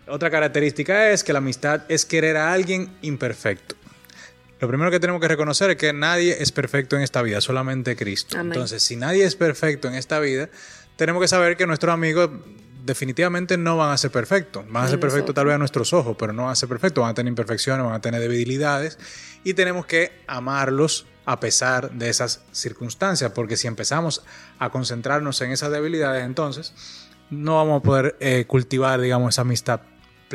Otra 0.07 0.31
característica 0.31 1.11
es 1.11 1.25
que 1.25 1.33
la 1.33 1.39
amistad 1.39 1.83
es 1.89 2.05
querer 2.05 2.37
a 2.37 2.53
alguien 2.53 2.97
imperfecto. 3.01 3.75
Lo 4.61 4.69
primero 4.69 4.91
que 4.91 5.01
tenemos 5.01 5.21
que 5.21 5.29
reconocer 5.29 5.71
es 5.71 5.77
que 5.77 5.93
nadie 5.93 6.37
es 6.41 6.53
perfecto 6.53 6.97
en 6.97 7.03
esta 7.03 7.23
vida, 7.23 7.41
solamente 7.41 7.97
Cristo. 7.97 8.39
Amén. 8.39 8.53
Entonces, 8.53 8.83
si 8.83 8.97
nadie 8.97 9.25
es 9.25 9.35
perfecto 9.35 9.89
en 9.89 9.95
esta 9.95 10.21
vida, 10.21 10.49
tenemos 10.97 11.21
que 11.21 11.29
saber 11.29 11.57
que 11.57 11.67
nuestros 11.67 11.93
amigos 11.93 12.31
definitivamente 12.85 13.57
no 13.57 13.77
van 13.77 13.93
a 13.93 13.97
ser 13.99 14.11
perfectos. 14.11 14.65
Van 14.69 14.85
a 14.85 14.89
ser 14.89 15.01
perfectos 15.01 15.35
tal 15.35 15.47
vez 15.47 15.55
a 15.55 15.59
nuestros 15.59 15.93
ojos, 15.93 16.17
pero 16.19 16.33
no 16.33 16.45
van 16.45 16.53
a 16.53 16.55
ser 16.55 16.69
perfectos. 16.69 17.03
Van 17.03 17.11
a 17.11 17.15
tener 17.15 17.31
imperfecciones, 17.31 17.85
van 17.85 17.95
a 17.95 18.01
tener 18.01 18.21
debilidades 18.21 18.99
y 19.43 19.55
tenemos 19.55 19.87
que 19.87 20.13
amarlos 20.27 21.07
a 21.27 21.41
pesar 21.41 21.91
de 21.93 22.09
esas 22.09 22.43
circunstancias, 22.53 23.33
porque 23.33 23.57
si 23.57 23.67
empezamos 23.67 24.23
a 24.59 24.71
concentrarnos 24.71 25.41
en 25.41 25.53
esas 25.53 25.71
debilidades, 25.71 26.25
entonces 26.25 26.75
no 27.31 27.57
vamos 27.57 27.81
a 27.81 27.83
poder 27.83 28.17
eh, 28.21 28.45
cultivar, 28.47 29.01
digamos, 29.01 29.35
esa 29.35 29.43
amistad 29.43 29.81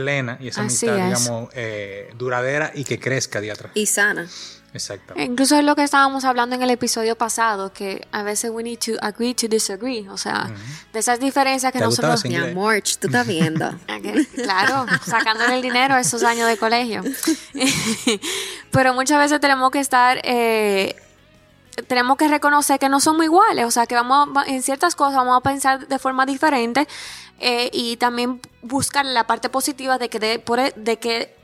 plena 0.01 0.37
y 0.39 0.47
esa 0.49 0.61
Así 0.63 0.87
amistad, 0.87 1.11
es. 1.13 1.19
digamos, 1.23 1.49
eh, 1.53 2.09
duradera 2.17 2.71
y 2.73 2.83
que 2.83 2.99
crezca 2.99 3.41
día 3.41 3.55
tras 3.55 3.71
Y 3.75 3.85
sana. 3.85 4.27
Exactamente. 4.71 5.23
Incluso 5.31 5.57
es 5.57 5.63
lo 5.65 5.75
que 5.75 5.83
estábamos 5.83 6.25
hablando 6.25 6.55
en 6.55 6.61
el 6.61 6.69
episodio 6.69 7.15
pasado, 7.17 7.73
que 7.73 8.07
a 8.11 8.21
veces 8.21 8.51
we 8.53 8.61
need 8.61 8.77
to 8.77 8.91
agree 9.01 9.33
to 9.33 9.47
disagree, 9.47 10.07
o 10.09 10.15
sea, 10.17 10.47
de 10.93 10.99
esas 10.99 11.19
diferencias 11.19 11.71
que 11.73 11.79
¿Te 11.79 11.85
gustaba 11.87 12.13
nosotros... 12.13 12.31
Mi 12.31 12.37
amor, 12.51 12.75
tú 12.99 13.07
estás 13.07 13.25
viendo. 13.25 13.67
Claro, 14.35 14.85
sacándole 15.07 15.55
el 15.55 15.63
dinero 15.63 15.95
a 15.95 15.99
esos 15.99 16.21
años 16.23 16.47
de 16.47 16.57
colegio. 16.57 17.01
Pero 18.71 18.93
muchas 18.93 19.17
veces 19.17 19.39
tenemos 19.39 19.71
que 19.71 19.79
estar, 19.79 20.19
eh, 20.23 20.95
tenemos 21.87 22.17
que 22.17 22.27
reconocer 22.27 22.77
que 22.79 22.89
no 22.89 22.99
somos 22.99 23.25
iguales, 23.25 23.65
o 23.65 23.71
sea, 23.71 23.85
que 23.87 23.95
vamos 23.95 24.29
a- 24.37 24.45
en 24.47 24.61
ciertas 24.61 24.95
cosas 24.95 25.15
vamos 25.15 25.37
a 25.37 25.41
pensar 25.41 25.87
de 25.87 25.97
forma 25.99 26.25
diferente 26.25 26.87
eh, 27.39 27.69
y 27.73 27.97
también 27.97 28.39
buscar 28.61 29.05
la 29.05 29.25
parte 29.27 29.49
positiva 29.49 29.97
de 29.97 30.09
que, 30.09 30.19
de, 30.19 30.39
por, 30.39 30.59
e- 30.59 30.73
de 30.75 30.97
que 30.97 31.37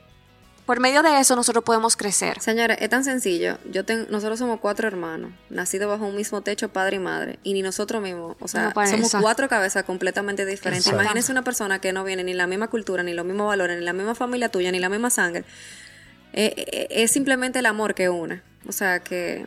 por 0.65 0.79
medio 0.79 1.03
de 1.03 1.19
eso 1.19 1.35
nosotros 1.35 1.63
podemos 1.63 1.95
crecer. 1.95 2.41
Señores, 2.41 2.77
es 2.81 2.89
tan 2.89 3.03
sencillo. 3.03 3.59
Yo 3.71 3.85
ten- 3.85 4.07
nosotros 4.09 4.39
somos 4.39 4.59
cuatro 4.59 4.87
hermanos, 4.87 5.31
nacidos 5.51 5.87
bajo 5.89 6.07
un 6.07 6.15
mismo 6.15 6.41
techo, 6.41 6.69
padre 6.69 6.95
y 6.95 6.99
madre, 6.99 7.37
y 7.43 7.53
ni 7.53 7.61
nosotros 7.61 8.01
mismos. 8.01 8.35
O 8.39 8.47
sea, 8.47 8.69
No 8.69 8.73
somos 8.87 9.11
cuatro 9.21 9.47
cabezas 9.47 9.83
completamente 9.83 10.43
diferentes. 10.45 10.87
Exacto. 10.87 11.01
Imagínense 11.03 11.31
una 11.31 11.43
persona 11.43 11.79
que 11.79 11.93
no 11.93 12.03
viene 12.03 12.23
ni 12.23 12.33
la 12.33 12.47
misma 12.47 12.67
cultura, 12.67 13.03
ni 13.03 13.13
los 13.13 13.25
mismos 13.25 13.47
valores, 13.47 13.77
ni 13.77 13.85
la 13.85 13.93
misma 13.93 14.15
familia 14.15 14.49
tuya, 14.49 14.71
ni 14.71 14.79
la 14.79 14.89
misma 14.89 15.11
sangre. 15.11 15.45
Eh, 16.33 16.53
eh, 16.57 16.87
es 16.89 17.11
simplemente 17.11 17.59
el 17.59 17.67
amor 17.67 17.93
que 17.93 18.09
une. 18.09 18.41
O 18.67 18.71
sea, 18.71 18.99
que, 19.01 19.45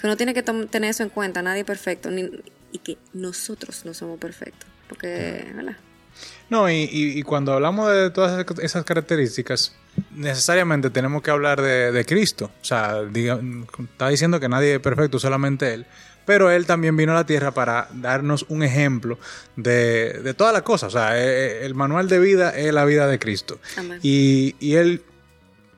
que 0.00 0.06
uno 0.06 0.16
tiene 0.16 0.34
que 0.34 0.42
tener 0.42 0.90
eso 0.90 1.04
en 1.04 1.10
cuenta. 1.10 1.42
Nadie 1.42 1.60
es 1.60 1.66
perfecto. 1.66 2.10
ni- 2.10 2.28
y 2.72 2.78
que 2.78 2.98
nosotros 3.12 3.84
no 3.84 3.94
somos 3.94 4.18
perfectos. 4.18 4.68
Porque, 4.90 5.50
¿verdad? 5.54 5.76
No, 6.50 6.68
y, 6.68 6.82
y- 6.90 7.18
y 7.18 7.22
cuando 7.22 7.52
hablamos 7.54 7.90
de 7.90 8.10
todas 8.10 8.44
esas 8.60 8.84
características, 8.84 9.72
necesariamente 10.14 10.90
tenemos 10.90 11.22
que 11.22 11.30
hablar 11.30 11.62
de, 11.62 11.92
de 11.92 12.04
Cristo. 12.04 12.50
O 12.60 12.64
sea, 12.64 13.02
diga- 13.04 13.40
está 13.84 14.08
diciendo 14.08 14.38
que 14.40 14.48
nadie 14.48 14.74
es 14.74 14.80
perfecto, 14.80 15.18
solamente 15.18 15.72
Él. 15.72 15.86
Pero 16.26 16.50
Él 16.50 16.66
también 16.66 16.96
vino 16.96 17.12
a 17.12 17.14
la 17.14 17.24
tierra 17.26 17.52
para 17.52 17.88
darnos 17.94 18.44
un 18.48 18.62
ejemplo 18.62 19.18
de, 19.56 20.20
de 20.22 20.34
todas 20.34 20.52
las 20.52 20.62
cosas. 20.62 20.88
O 20.94 20.98
sea, 20.98 21.16
eh, 21.18 21.64
el 21.64 21.74
manual 21.74 22.08
de 22.08 22.18
vida 22.18 22.50
es 22.50 22.74
la 22.74 22.84
vida 22.84 23.06
de 23.06 23.18
Cristo. 23.18 23.58
Amén. 23.76 24.00
Y, 24.02 24.54
y 24.60 24.74
Él 24.74 25.02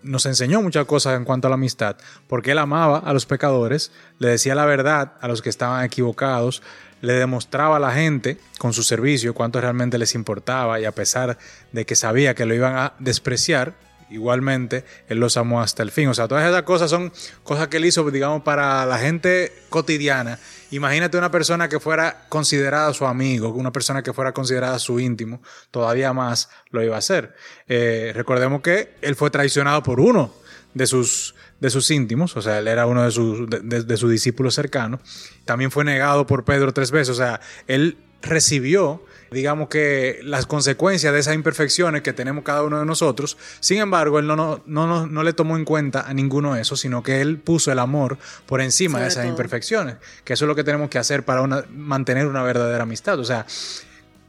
nos 0.02 0.26
enseñó 0.26 0.61
muchas 0.62 0.85
cosas 0.87 1.16
en 1.16 1.25
cuanto 1.25 1.47
a 1.47 1.50
la 1.50 1.54
amistad, 1.54 1.97
porque 2.26 2.50
Él 2.52 2.59
amaba 2.59 2.99
a 2.99 3.12
los 3.12 3.25
pecadores, 3.25 3.92
le 4.19 4.28
decía 4.28 4.54
la 4.57 4.64
verdad 4.64 5.12
a 5.21 5.28
los 5.28 5.42
que 5.42 5.49
estaban 5.49 5.85
equivocados, 5.85 6.61
le 7.02 7.12
demostraba 7.14 7.76
a 7.76 7.80
la 7.80 7.92
gente 7.92 8.38
con 8.59 8.73
su 8.73 8.82
servicio 8.82 9.35
cuánto 9.35 9.61
realmente 9.61 9.99
les 9.99 10.14
importaba 10.14 10.80
y 10.80 10.87
a 10.87 10.92
pesar 10.92 11.37
de 11.73 11.85
que 11.85 11.94
sabía 11.94 12.35
que 12.35 12.47
lo 12.47 12.54
iban 12.54 12.76
a 12.76 12.94
despreciar, 13.00 13.75
igualmente 14.09 14.85
Él 15.09 15.18
los 15.18 15.37
amó 15.37 15.61
hasta 15.61 15.82
el 15.82 15.90
fin. 15.90 16.09
O 16.09 16.14
sea, 16.14 16.28
todas 16.28 16.49
esas 16.49 16.62
cosas 16.62 16.88
son 16.90 17.12
cosas 17.42 17.68
que 17.68 17.78
Él 17.78 17.85
hizo, 17.85 18.09
digamos, 18.11 18.42
para 18.42 18.87
la 18.87 18.99
gente 18.99 19.52
cotidiana. 19.68 20.38
Imagínate 20.71 21.18
una 21.18 21.30
persona 21.30 21.68
que 21.68 21.80
fuera 21.80 22.26
considerada 22.28 22.94
su 22.94 23.04
amigo, 23.04 23.49
una 23.50 23.73
persona 23.73 24.02
que 24.02 24.12
fuera 24.12 24.32
considerada 24.32 24.78
su 24.78 25.00
íntimo, 25.00 25.42
todavía 25.71 26.12
más 26.12 26.50
lo 26.71 26.82
iba 26.82 26.94
a 26.94 27.00
hacer. 27.00 27.35
Eh, 27.68 28.12
recordemos 28.14 28.62
que 28.62 28.94
Él 29.02 29.16
fue 29.16 29.30
traicionado 29.30 29.82
por 29.82 29.99
uno 30.00 30.32
de 30.73 30.87
sus, 30.87 31.35
de 31.62 31.71
sus 31.71 31.90
íntimos, 31.90 32.37
o 32.37 32.42
sea, 32.42 32.59
él 32.59 32.69
era 32.69 32.87
uno 32.87 33.04
de 33.04 33.11
sus, 33.11 33.49
de, 33.49 33.61
de- 33.61 33.85
de 33.85 33.97
sus 33.97 34.11
discípulos 34.11 34.54
cercanos. 34.54 35.00
También 35.45 35.71
fue 35.71 35.85
negado 35.85 36.26
por 36.26 36.45
Pedro 36.45 36.73
tres 36.73 36.90
veces, 36.90 37.11
o 37.11 37.14
sea, 37.14 37.40
él 37.69 37.97
recibió, 38.21 39.02
digamos 39.31 39.69
que, 39.69 40.21
las 40.25 40.47
consecuencias 40.47 41.12
de 41.12 41.19
esas 41.21 41.35
imperfecciones 41.35 42.02
que 42.02 42.12
tenemos 42.12 42.45
cada 42.45 42.62
uno 42.62 42.78
de 42.78 42.85
nosotros. 42.85 43.37
Sin 43.61 43.78
embargo, 43.78 44.19
él 44.19 44.26
no, 44.26 44.37
no, 44.37 44.62
no, 44.66 45.07
no, 45.07 45.23
le 45.23 45.33
tomó 45.33 45.57
en 45.57 45.64
cuenta 45.64 46.02
a 46.02 46.12
ninguno 46.14 46.54
de 46.54 46.62
esos, 46.62 46.81
sino 46.81 47.02
que 47.02 47.21
él 47.21 47.38
puso 47.38 47.73
el 47.73 47.78
amor 47.78 48.19
por 48.47 48.61
encima 48.61 49.00
de 49.00 49.09
esas 49.09 49.23
todo. 49.25 49.31
imperfecciones, 49.33 49.97
que 50.25 50.33
eso 50.35 50.45
es 50.45 50.49
lo 50.49 50.54
que 50.54 50.64
tenemos 50.64 50.88
que 50.90 50.99
hacer 50.99 51.25
para 51.25 51.42
una- 51.42 51.64
mantener 51.75 52.26
una 52.26 52.42
verdadera 52.42 52.83
amistad, 52.85 53.19
o 53.19 53.25
sea, 53.25 53.47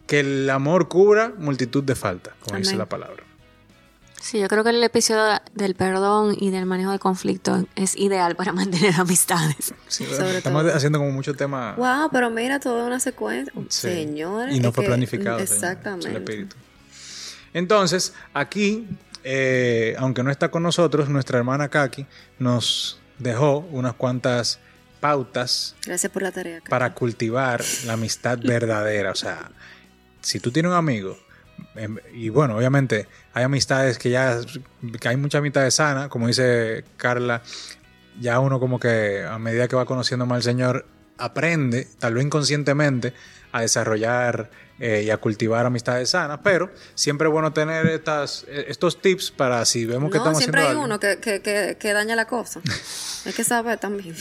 que 0.07 0.19
el 0.21 0.49
amor 0.49 0.87
cubra 0.87 1.31
multitud 1.37 1.83
de 1.83 1.95
faltas, 1.95 2.33
como 2.41 2.57
dice 2.57 2.75
la 2.77 2.85
palabra. 2.87 3.23
Sí, 4.23 4.39
yo 4.39 4.47
creo 4.47 4.63
que 4.63 4.69
el 4.69 4.81
episodio 4.81 5.41
del 5.53 5.75
perdón 5.75 6.33
y 6.39 6.49
del 6.49 6.65
manejo 6.65 6.91
de 6.93 6.99
conflicto 6.99 7.67
es 7.75 7.97
ideal 7.97 8.37
para 8.37 8.53
mantener 8.53 8.95
amistades. 8.95 9.73
Sí, 9.89 10.05
Sobre 10.05 10.37
estamos 10.37 10.63
todo. 10.63 10.73
haciendo 10.73 10.97
como 10.99 11.11
mucho 11.11 11.33
tema. 11.33 11.73
Wow, 11.75 12.09
pero 12.09 12.29
mira, 12.29 12.57
toda 12.61 12.85
una 12.85 13.01
secuencia. 13.01 13.51
Sí. 13.67 13.81
Señores. 13.89 14.55
Y 14.55 14.61
no 14.61 14.71
fue 14.71 14.85
que- 14.85 14.87
planificado. 14.87 15.39
Exactamente. 15.39 16.07
el 16.09 16.15
espíritu. 16.15 16.55
Entonces, 17.53 18.13
aquí, 18.33 18.87
eh, 19.25 19.93
aunque 19.99 20.23
no 20.23 20.31
está 20.31 20.49
con 20.49 20.63
nosotros, 20.63 21.09
nuestra 21.09 21.37
hermana 21.37 21.67
Kaki 21.67 22.05
nos 22.39 22.99
dejó 23.19 23.59
unas 23.71 23.93
cuantas 23.93 24.59
pautas 25.01 25.75
Gracias 25.85 26.09
por 26.11 26.21
la 26.23 26.31
tarea. 26.31 26.59
Karen. 26.59 26.69
para 26.69 26.93
cultivar 26.93 27.61
la 27.85 27.93
amistad 27.93 28.39
verdadera. 28.41 29.11
O 29.11 29.15
sea, 29.15 29.51
si 30.21 30.39
tú 30.39 30.49
tienes 30.49 30.71
un 30.71 30.77
amigo, 30.77 31.17
y 32.13 32.29
bueno, 32.29 32.57
obviamente 32.57 33.07
hay 33.33 33.43
amistades 33.43 33.97
que 33.97 34.09
ya, 34.09 34.39
que 34.99 35.07
hay 35.07 35.17
muchas 35.17 35.39
amistades 35.39 35.73
sanas, 35.75 36.07
como 36.07 36.27
dice 36.27 36.83
Carla, 36.97 37.41
ya 38.19 38.39
uno 38.39 38.59
como 38.59 38.79
que 38.79 39.23
a 39.23 39.39
medida 39.39 39.67
que 39.67 39.75
va 39.75 39.85
conociendo 39.85 40.25
más 40.25 40.37
al 40.37 40.43
Señor, 40.43 40.85
aprende, 41.17 41.87
tal 41.99 42.13
vez 42.15 42.25
inconscientemente, 42.25 43.13
a 43.51 43.61
desarrollar 43.61 44.49
eh, 44.79 45.03
y 45.05 45.09
a 45.11 45.17
cultivar 45.17 45.65
amistades 45.65 46.09
sanas, 46.09 46.39
pero 46.43 46.71
siempre 46.95 47.27
es 47.27 47.31
bueno 47.31 47.53
tener 47.53 47.85
estas, 47.87 48.45
eh, 48.47 48.65
estos 48.67 49.01
tips 49.01 49.31
para 49.31 49.63
si 49.65 49.85
vemos 49.85 50.11
que 50.11 50.17
No, 50.17 50.23
estamos 50.23 50.39
siempre 50.39 50.61
hay 50.61 50.67
haciendo 50.67 50.83
algo. 50.83 50.95
uno 50.95 50.99
que, 50.99 51.41
que, 51.41 51.77
que 51.79 51.93
daña 51.93 52.15
la 52.15 52.25
cosa. 52.25 52.61
hay 53.25 53.33
que 53.33 53.43
saber 53.43 53.77
también. 53.79 54.15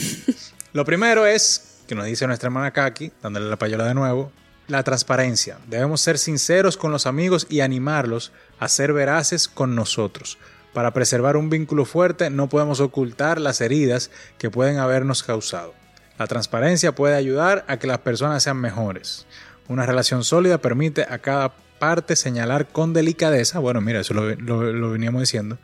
Lo 0.73 0.85
primero 0.85 1.27
es, 1.27 1.81
que 1.87 1.95
nos 1.95 2.05
dice 2.05 2.27
nuestra 2.27 2.49
hermana 2.49 2.71
Kaki, 2.71 3.13
dándole 3.23 3.49
la 3.49 3.57
payola 3.57 3.85
de 3.87 3.95
nuevo, 3.95 4.33
la 4.69 4.83
transparencia. 4.83 5.59
Debemos 5.67 6.01
ser 6.01 6.19
sinceros 6.19 6.77
con 6.77 6.93
los 6.93 7.07
amigos 7.07 7.47
y 7.51 7.61
animarlos 7.61 8.33
a 8.59 8.69
ser 8.69 8.93
veraces 8.93 9.49
con 9.49 9.75
nosotros. 9.75 10.39
Para 10.73 10.93
preservar 10.93 11.37
un 11.37 11.51
vínculo 11.51 11.85
fuerte 11.85 12.31
no 12.31 12.49
podemos 12.49 12.81
ocultar 12.81 13.41
las 13.41 13.61
heridas 13.61 14.11
que 14.39 14.51
pueden 14.51 14.79
habernos 14.79 15.23
causado. 15.23 15.75
La 16.19 16.27
transparencia 16.27 16.95
puede 16.95 17.15
ayudar 17.17 17.65
a 17.69 17.79
que 17.79 17.87
las 17.87 17.99
personas 17.99 18.43
sean 18.43 18.57
mejores. 18.59 19.27
Una 19.69 19.85
relación 19.87 20.25
sólida 20.25 20.59
permite 20.59 21.03
a 21.09 21.19
cada 21.19 21.53
parte 21.79 22.15
señalar 22.17 22.69
con 22.69 22.93
delicadeza, 22.93 23.59
bueno, 23.59 23.81
mira, 23.81 24.01
eso 24.01 24.15
lo, 24.15 24.35
lo- 24.37 24.73
lo 24.73 24.91
veníamos 24.93 25.21
diciendo, 25.23 25.59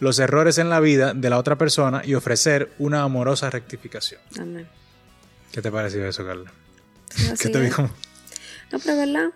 los 0.00 0.18
errores 0.20 0.58
en 0.58 0.70
la 0.70 0.78
vida 0.80 1.14
de 1.14 1.30
la 1.30 1.38
otra 1.38 1.56
persona 1.56 2.02
y 2.04 2.14
ofrecer 2.14 2.70
una 2.78 3.02
amorosa 3.02 3.50
rectificación. 3.50 4.20
Amén. 4.38 4.68
¿Qué 5.50 5.60
te 5.62 5.70
pareció 5.72 6.06
eso, 6.06 6.24
Carla? 6.24 6.52
¿Qué 7.40 7.48
te 7.48 7.60
vi 7.60 7.70
como? 7.70 7.90
No, 8.74 8.78
pero 8.80 8.92
es 8.92 8.98
verdad. 9.12 9.30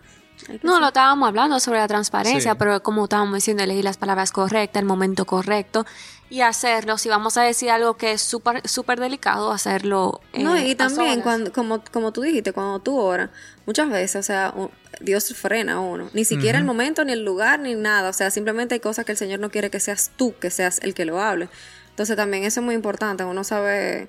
No, 0.63 0.73
ser- 0.75 0.81
lo 0.81 0.87
estábamos 0.89 1.29
hablando 1.29 1.59
sobre 1.59 1.81
la 1.81 1.89
transparencia, 1.89 2.53
Sí. 2.53 2.57
pero 2.59 2.81
como 2.83 3.05
estábamos 3.05 3.35
diciendo, 3.35 3.63
elegir 3.65 3.83
las 3.85 3.97
palabras 3.97 4.31
correctas, 4.31 4.81
el 4.81 4.87
momento 4.87 5.25
correcto 5.25 5.85
y 6.31 6.43
hacerlo, 6.43 6.97
si 6.97 7.09
vamos 7.09 7.37
a 7.37 7.43
decir 7.43 7.71
algo 7.71 7.97
que 7.97 8.13
es 8.13 8.21
súper 8.23 8.67
súper 8.69 9.01
delicado, 9.01 9.51
hacerlo. 9.51 10.21
eh, 10.33 10.45
No, 10.45 10.57
y 10.57 10.75
también, 10.77 11.23
cuando, 11.23 11.53
como, 11.53 11.83
como 11.93 12.13
tú 12.13 12.21
dijiste, 12.23 12.53
cuando 12.53 12.79
tú 12.79 12.97
oras, 12.99 13.31
muchas 13.67 13.89
veces, 13.91 14.17
o 14.17 14.23
sea, 14.23 14.55
Dios 15.01 15.35
frena 15.35 15.75
a 15.75 15.81
uno. 15.81 16.09
Ni 16.13 16.25
siquiera 16.25 16.59
el 16.59 16.65
momento, 16.65 17.05
ni 17.05 17.13
el 17.13 17.25
lugar, 17.25 17.59
ni 17.59 17.75
nada. 17.75 18.09
O 18.09 18.13
sea, 18.13 18.31
simplemente 18.31 18.75
hay 18.75 18.81
cosas 18.81 19.05
que 19.05 19.13
el 19.13 19.19
Señor 19.19 19.41
no 19.41 19.51
quiere 19.51 19.71
que 19.71 19.81
seas 19.81 20.13
tú, 20.17 20.35
que 20.39 20.51
seas 20.51 20.79
el 20.83 20.95
que 20.95 21.05
lo 21.05 21.21
hable. 21.21 21.49
Entonces 21.91 22.15
también 22.17 22.45
eso 22.45 22.61
es 22.61 22.65
muy 22.65 22.77
importante. 22.77 23.25
Uno 23.25 23.43
sabe 23.43 24.09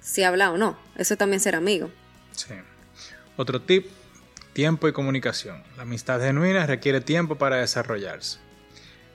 si 0.00 0.22
habla 0.22 0.50
o 0.52 0.58
no. 0.58 0.76
Eso 0.96 1.14
es 1.14 1.18
también 1.18 1.40
ser 1.40 1.54
amigo. 1.56 1.90
Sí. 2.32 2.52
Otro 3.38 3.60
tip, 3.62 3.86
tiempo 4.56 4.88
y 4.88 4.92
comunicación. 4.92 5.62
La 5.76 5.82
amistad 5.82 6.18
genuina 6.18 6.64
requiere 6.64 7.02
tiempo 7.02 7.36
para 7.36 7.56
desarrollarse. 7.56 8.38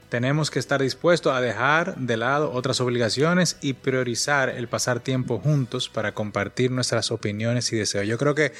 Tenemos 0.08 0.52
que 0.52 0.60
estar 0.60 0.80
dispuestos 0.80 1.34
a 1.34 1.42
dejar 1.42 1.96
de 1.96 2.16
lado 2.16 2.52
otras 2.52 2.80
obligaciones 2.80 3.58
y 3.60 3.74
priorizar 3.74 4.50
el 4.50 4.68
pasar 4.68 5.00
tiempo 5.00 5.40
juntos 5.40 5.90
para 5.90 6.12
compartir 6.12 6.70
nuestras 6.70 7.10
opiniones 7.10 7.74
y 7.74 7.76
deseos. 7.76 8.06
Yo 8.06 8.20
creo 8.20 8.36
que 8.36 8.54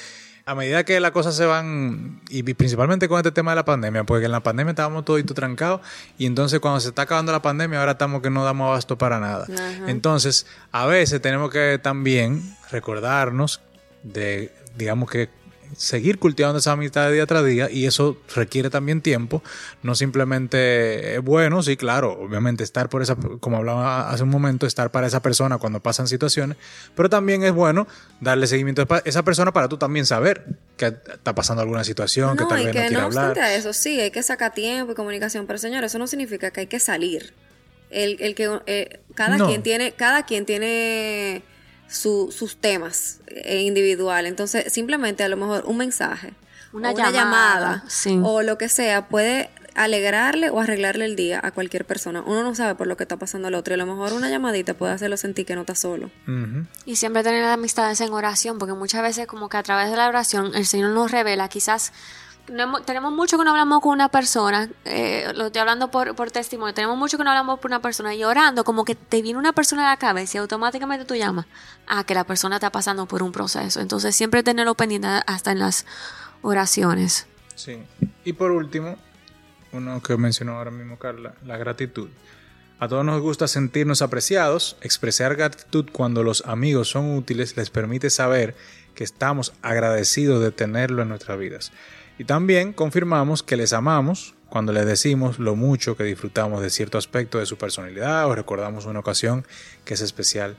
a 0.44 0.56
medida 0.56 0.82
que 0.82 0.98
las 0.98 1.12
cosas 1.12 1.36
se 1.36 1.46
van, 1.46 2.20
y 2.28 2.42
principalmente 2.42 3.06
con 3.06 3.18
este 3.18 3.30
tema 3.30 3.52
de 3.52 3.56
la 3.56 3.64
pandemia, 3.64 4.02
porque 4.02 4.24
en 4.26 4.32
la 4.32 4.42
pandemia 4.42 4.70
estábamos 4.70 5.04
toditos 5.04 5.36
trancados 5.36 5.82
y 6.18 6.26
entonces 6.26 6.58
cuando 6.58 6.80
se 6.80 6.88
está 6.88 7.02
acabando 7.02 7.30
la 7.30 7.42
pandemia 7.42 7.78
ahora 7.78 7.92
estamos 7.92 8.22
que 8.22 8.30
no 8.30 8.44
damos 8.44 8.66
abasto 8.66 8.98
para 8.98 9.20
nada. 9.20 9.44
Ajá. 9.44 9.88
Entonces, 9.88 10.48
a 10.72 10.86
veces 10.86 11.22
tenemos 11.22 11.52
que 11.52 11.78
también 11.80 12.56
recordarnos 12.72 13.60
de, 14.02 14.52
digamos 14.76 15.08
que, 15.08 15.30
seguir 15.76 16.18
cultivando 16.18 16.58
esa 16.58 16.72
amistad 16.72 17.10
día 17.10 17.26
tras 17.26 17.44
día 17.44 17.70
y 17.70 17.86
eso 17.86 18.16
requiere 18.34 18.70
también 18.70 19.00
tiempo. 19.00 19.42
No 19.82 19.94
simplemente 19.94 21.16
es 21.16 21.22
bueno, 21.22 21.62
sí, 21.62 21.76
claro, 21.76 22.12
obviamente 22.20 22.64
estar 22.64 22.88
por 22.88 23.02
esa, 23.02 23.16
como 23.40 23.56
hablaba 23.58 24.10
hace 24.10 24.22
un 24.22 24.28
momento, 24.30 24.66
estar 24.66 24.90
para 24.90 25.06
esa 25.06 25.20
persona 25.22 25.58
cuando 25.58 25.80
pasan 25.80 26.06
situaciones, 26.08 26.56
pero 26.94 27.08
también 27.10 27.42
es 27.44 27.52
bueno 27.52 27.86
darle 28.20 28.46
seguimiento 28.46 28.86
a 28.88 28.98
esa 29.04 29.22
persona 29.22 29.52
para 29.52 29.68
tú 29.68 29.76
también 29.78 30.06
saber 30.06 30.44
que 30.76 30.86
está 30.86 31.34
pasando 31.34 31.62
alguna 31.62 31.84
situación, 31.84 32.36
que 32.36 32.44
tal 32.44 32.58
vez 32.58 32.66
no 32.66 32.72
quiere 32.72 32.90
no 32.90 33.00
hablar. 33.02 33.38
a 33.38 33.54
eso, 33.54 33.72
sí, 33.72 34.00
hay 34.00 34.10
que 34.10 34.22
sacar 34.22 34.52
tiempo 34.54 34.92
y 34.92 34.94
comunicación, 34.94 35.46
pero 35.46 35.58
señor, 35.58 35.84
eso 35.84 35.98
no 35.98 36.06
significa 36.06 36.50
que 36.50 36.60
hay 36.60 36.66
que 36.66 36.80
salir. 36.80 37.32
El, 37.90 38.16
el 38.20 38.34
que 38.34 38.48
eh, 38.66 39.00
cada 39.14 39.36
No. 39.36 39.46
quien 39.48 39.62
tiene, 39.62 39.92
cada 39.92 40.24
quien 40.24 40.46
tiene 40.46 41.42
su- 41.92 42.32
sus 42.32 42.56
temas 42.56 43.20
eh, 43.28 43.62
individual. 43.62 44.26
Entonces, 44.26 44.72
simplemente 44.72 45.22
a 45.24 45.28
lo 45.28 45.36
mejor 45.36 45.64
un 45.66 45.76
mensaje, 45.76 46.32
Una 46.72 46.90
o 46.90 46.94
una 46.94 47.10
llamada, 47.10 47.20
llamada, 47.20 47.84
sí. 47.88 48.18
o 48.22 48.42
lo 48.42 48.58
que 48.58 48.68
sea, 48.68 49.08
puede 49.08 49.50
alegrarle 49.74 50.50
o 50.50 50.60
arreglarle 50.60 51.06
el 51.06 51.16
día 51.16 51.40
a 51.42 51.50
cualquier 51.50 51.86
persona. 51.86 52.22
Uno 52.26 52.42
no 52.42 52.54
sabe 52.54 52.74
por 52.74 52.86
lo 52.86 52.96
que 52.98 53.04
está 53.04 53.16
pasando 53.16 53.48
al 53.48 53.54
otro 53.54 53.72
y 53.72 53.76
a 53.76 53.78
lo 53.78 53.86
mejor 53.86 54.12
una 54.12 54.28
llamadita 54.28 54.74
puede 54.74 54.92
hacerlo 54.92 55.16
sentir 55.16 55.46
que 55.46 55.54
no 55.54 55.62
está 55.62 55.74
solo. 55.74 56.10
Y 56.84 56.96
siempre 56.96 57.22
tener 57.22 57.42
amistades 57.44 58.00
en 58.02 58.12
oración, 58.12 58.58
porque 58.58 58.74
muchas 58.74 59.00
veces 59.02 59.26
como 59.26 59.48
que 59.48 59.56
a 59.56 59.62
través 59.62 59.90
de 59.90 59.96
la 59.96 60.08
oración 60.08 60.54
el 60.54 60.66
Señor 60.66 60.90
nos 60.90 61.10
revela, 61.10 61.48
quizás 61.48 61.92
tenemos 62.46 63.12
mucho 63.12 63.38
que 63.38 63.44
no 63.44 63.50
hablamos 63.50 63.80
con 63.80 63.92
una 63.92 64.08
persona, 64.08 64.68
eh, 64.84 65.32
lo 65.34 65.46
estoy 65.46 65.60
hablando 65.60 65.90
por, 65.90 66.14
por 66.14 66.30
testimonio, 66.30 66.74
tenemos 66.74 66.96
mucho 66.96 67.16
que 67.16 67.24
no 67.24 67.30
hablamos 67.30 67.60
con 67.60 67.70
una 67.70 67.80
persona 67.80 68.14
y 68.14 68.24
orando, 68.24 68.64
como 68.64 68.84
que 68.84 68.94
te 68.94 69.22
viene 69.22 69.38
una 69.38 69.52
persona 69.52 69.86
a 69.86 69.90
la 69.90 69.96
cabeza 69.96 70.38
y 70.38 70.40
automáticamente 70.40 71.04
tú 71.04 71.14
llamas 71.14 71.46
a 71.86 72.04
que 72.04 72.14
la 72.14 72.24
persona 72.24 72.56
está 72.56 72.70
pasando 72.70 73.06
por 73.06 73.22
un 73.22 73.32
proceso. 73.32 73.80
Entonces 73.80 74.14
siempre 74.14 74.42
tenerlo 74.42 74.74
pendiente 74.74 75.08
hasta 75.26 75.52
en 75.52 75.60
las 75.60 75.86
oraciones. 76.42 77.26
Sí. 77.54 77.78
Y 78.24 78.32
por 78.32 78.50
último, 78.50 78.96
uno 79.72 80.02
que 80.02 80.16
mencionó 80.16 80.56
ahora 80.56 80.70
mismo 80.70 80.98
Carla, 80.98 81.34
la 81.44 81.56
gratitud. 81.56 82.08
A 82.78 82.88
todos 82.88 83.04
nos 83.04 83.20
gusta 83.20 83.46
sentirnos 83.46 84.02
apreciados. 84.02 84.76
Expresar 84.80 85.36
gratitud 85.36 85.86
cuando 85.92 86.24
los 86.24 86.44
amigos 86.46 86.88
son 86.88 87.16
útiles 87.16 87.56
les 87.56 87.70
permite 87.70 88.10
saber 88.10 88.56
que 88.96 89.04
estamos 89.04 89.52
agradecidos 89.62 90.42
de 90.42 90.50
tenerlo 90.50 91.02
en 91.02 91.08
nuestras 91.08 91.38
vidas. 91.38 91.72
Y 92.22 92.24
también 92.24 92.72
confirmamos 92.72 93.42
que 93.42 93.56
les 93.56 93.72
amamos 93.72 94.36
cuando 94.48 94.72
les 94.72 94.86
decimos 94.86 95.40
lo 95.40 95.56
mucho 95.56 95.96
que 95.96 96.04
disfrutamos 96.04 96.62
de 96.62 96.70
cierto 96.70 96.96
aspecto 96.96 97.40
de 97.40 97.46
su 97.46 97.58
personalidad 97.58 98.28
o 98.28 98.34
recordamos 98.36 98.86
una 98.86 99.00
ocasión 99.00 99.44
que 99.84 99.94
es 99.94 100.02
especial 100.02 100.56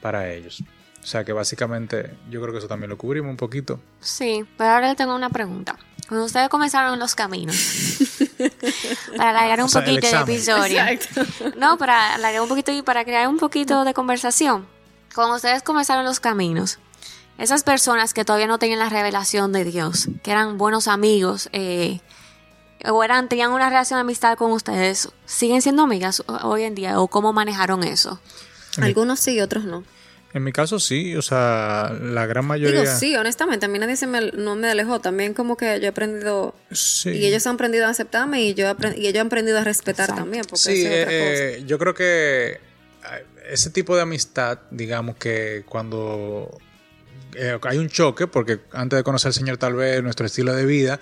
para 0.00 0.32
ellos. 0.32 0.62
O 1.02 1.06
sea 1.06 1.24
que 1.24 1.32
básicamente 1.32 2.16
yo 2.30 2.40
creo 2.40 2.52
que 2.52 2.58
eso 2.58 2.68
también 2.68 2.90
lo 2.90 2.96
cubrimos 2.96 3.28
un 3.28 3.36
poquito. 3.36 3.80
Sí, 3.98 4.44
pero 4.56 4.70
ahora 4.70 4.90
le 4.90 4.94
tengo 4.94 5.16
una 5.16 5.30
pregunta. 5.30 5.76
Cuando 6.06 6.26
ustedes 6.26 6.48
comenzaron 6.48 6.96
los 7.00 7.16
caminos, 7.16 7.56
para 9.16 9.30
alargar 9.30 9.58
un 9.58 9.64
O 9.64 9.68
sea, 9.68 9.82
el 9.82 9.96
poquito 9.96 10.16
el 10.16 10.22
episodio. 10.22 10.80
No, 11.56 11.76
para 11.76 12.14
alargar 12.14 12.40
un 12.40 12.48
poquito 12.48 12.70
y 12.70 12.82
para 12.82 13.04
crear 13.04 13.26
un 13.26 13.38
poquito 13.38 13.84
de 13.84 13.94
conversación. 13.94 14.64
Cuando 15.12 15.34
ustedes 15.34 15.64
comenzaron 15.64 16.04
los 16.04 16.20
caminos, 16.20 16.78
esas 17.40 17.62
personas 17.64 18.14
que 18.14 18.24
todavía 18.24 18.46
no 18.46 18.58
tenían 18.58 18.78
la 18.78 18.88
revelación 18.88 19.52
de 19.52 19.64
Dios, 19.64 20.08
que 20.22 20.30
eran 20.30 20.58
buenos 20.58 20.88
amigos, 20.88 21.48
eh, 21.52 22.00
o 22.84 23.02
eran, 23.04 23.28
tenían 23.28 23.50
una 23.50 23.68
relación 23.68 23.98
de 23.98 24.02
amistad 24.02 24.36
con 24.36 24.52
ustedes, 24.52 25.08
¿siguen 25.26 25.62
siendo 25.62 25.82
amigas 25.82 26.22
hoy 26.42 26.62
en 26.64 26.74
día? 26.74 27.00
¿O 27.00 27.08
cómo 27.08 27.32
manejaron 27.32 27.82
eso? 27.82 28.20
Algunos 28.78 29.20
sí, 29.20 29.40
otros 29.40 29.64
no. 29.64 29.84
En 30.32 30.44
mi 30.44 30.52
caso 30.52 30.78
sí, 30.78 31.16
o 31.16 31.22
sea, 31.22 31.92
la 32.00 32.24
gran 32.26 32.44
mayoría... 32.44 32.82
Digo, 32.82 32.92
sí, 32.98 33.16
honestamente, 33.16 33.66
a 33.66 33.68
mí 33.68 33.78
nadie 33.80 33.96
se 33.96 34.06
me, 34.06 34.30
no 34.30 34.54
me 34.54 34.70
alejó. 34.70 35.00
También 35.00 35.34
como 35.34 35.56
que 35.56 35.80
yo 35.80 35.86
he 35.86 35.88
aprendido, 35.88 36.54
Sí. 36.70 37.10
y 37.10 37.26
ellos 37.26 37.44
han 37.48 37.54
aprendido 37.54 37.86
a 37.86 37.90
aceptarme 37.90 38.42
y 38.42 38.54
yo 38.54 38.66
y 38.96 39.06
ellos 39.08 39.20
han 39.20 39.26
aprendido 39.26 39.58
a 39.58 39.64
respetar 39.64 40.04
Exacto. 40.04 40.22
también, 40.22 40.44
porque 40.44 40.58
Sí, 40.62 40.84
eso 40.84 40.94
es 40.94 41.02
otra 41.02 41.12
eh, 41.16 41.52
cosa. 41.56 41.66
yo 41.66 41.78
creo 41.78 41.94
que 41.94 42.60
ese 43.50 43.70
tipo 43.70 43.96
de 43.96 44.02
amistad, 44.02 44.60
digamos 44.70 45.16
que 45.16 45.64
cuando 45.68 46.48
eh, 47.34 47.58
hay 47.62 47.78
un 47.78 47.88
choque, 47.88 48.26
porque 48.26 48.60
antes 48.72 48.98
de 48.98 49.02
conocer 49.02 49.28
al 49.28 49.34
Señor 49.34 49.56
tal 49.56 49.74
vez 49.74 50.02
nuestro 50.02 50.26
estilo 50.26 50.54
de 50.54 50.66
vida 50.66 51.00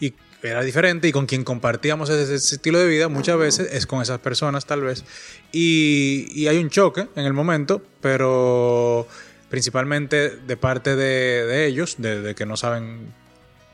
y 0.00 0.14
era 0.42 0.62
diferente 0.62 1.08
y 1.08 1.12
con 1.12 1.26
quien 1.26 1.44
compartíamos 1.44 2.10
ese, 2.10 2.34
estilo 2.34 2.78
de 2.78 2.86
vida 2.86 3.08
muchas 3.08 3.38
veces 3.38 3.68
es 3.72 3.86
con 3.86 4.00
esas 4.02 4.20
personas 4.20 4.66
tal 4.66 4.82
vez 4.82 5.04
y, 5.50 6.46
hay 6.46 6.58
un 6.58 6.70
choque 6.70 7.08
en 7.16 7.24
el 7.24 7.32
momento, 7.32 7.82
pero 8.00 9.06
principalmente 9.48 10.30
de 10.30 10.56
parte 10.56 10.94
de, 10.94 11.44
de 11.46 11.66
ellos, 11.66 11.96
de, 11.98 12.20
de 12.20 12.34
que 12.34 12.46
no 12.46 12.56
saben 12.56 13.12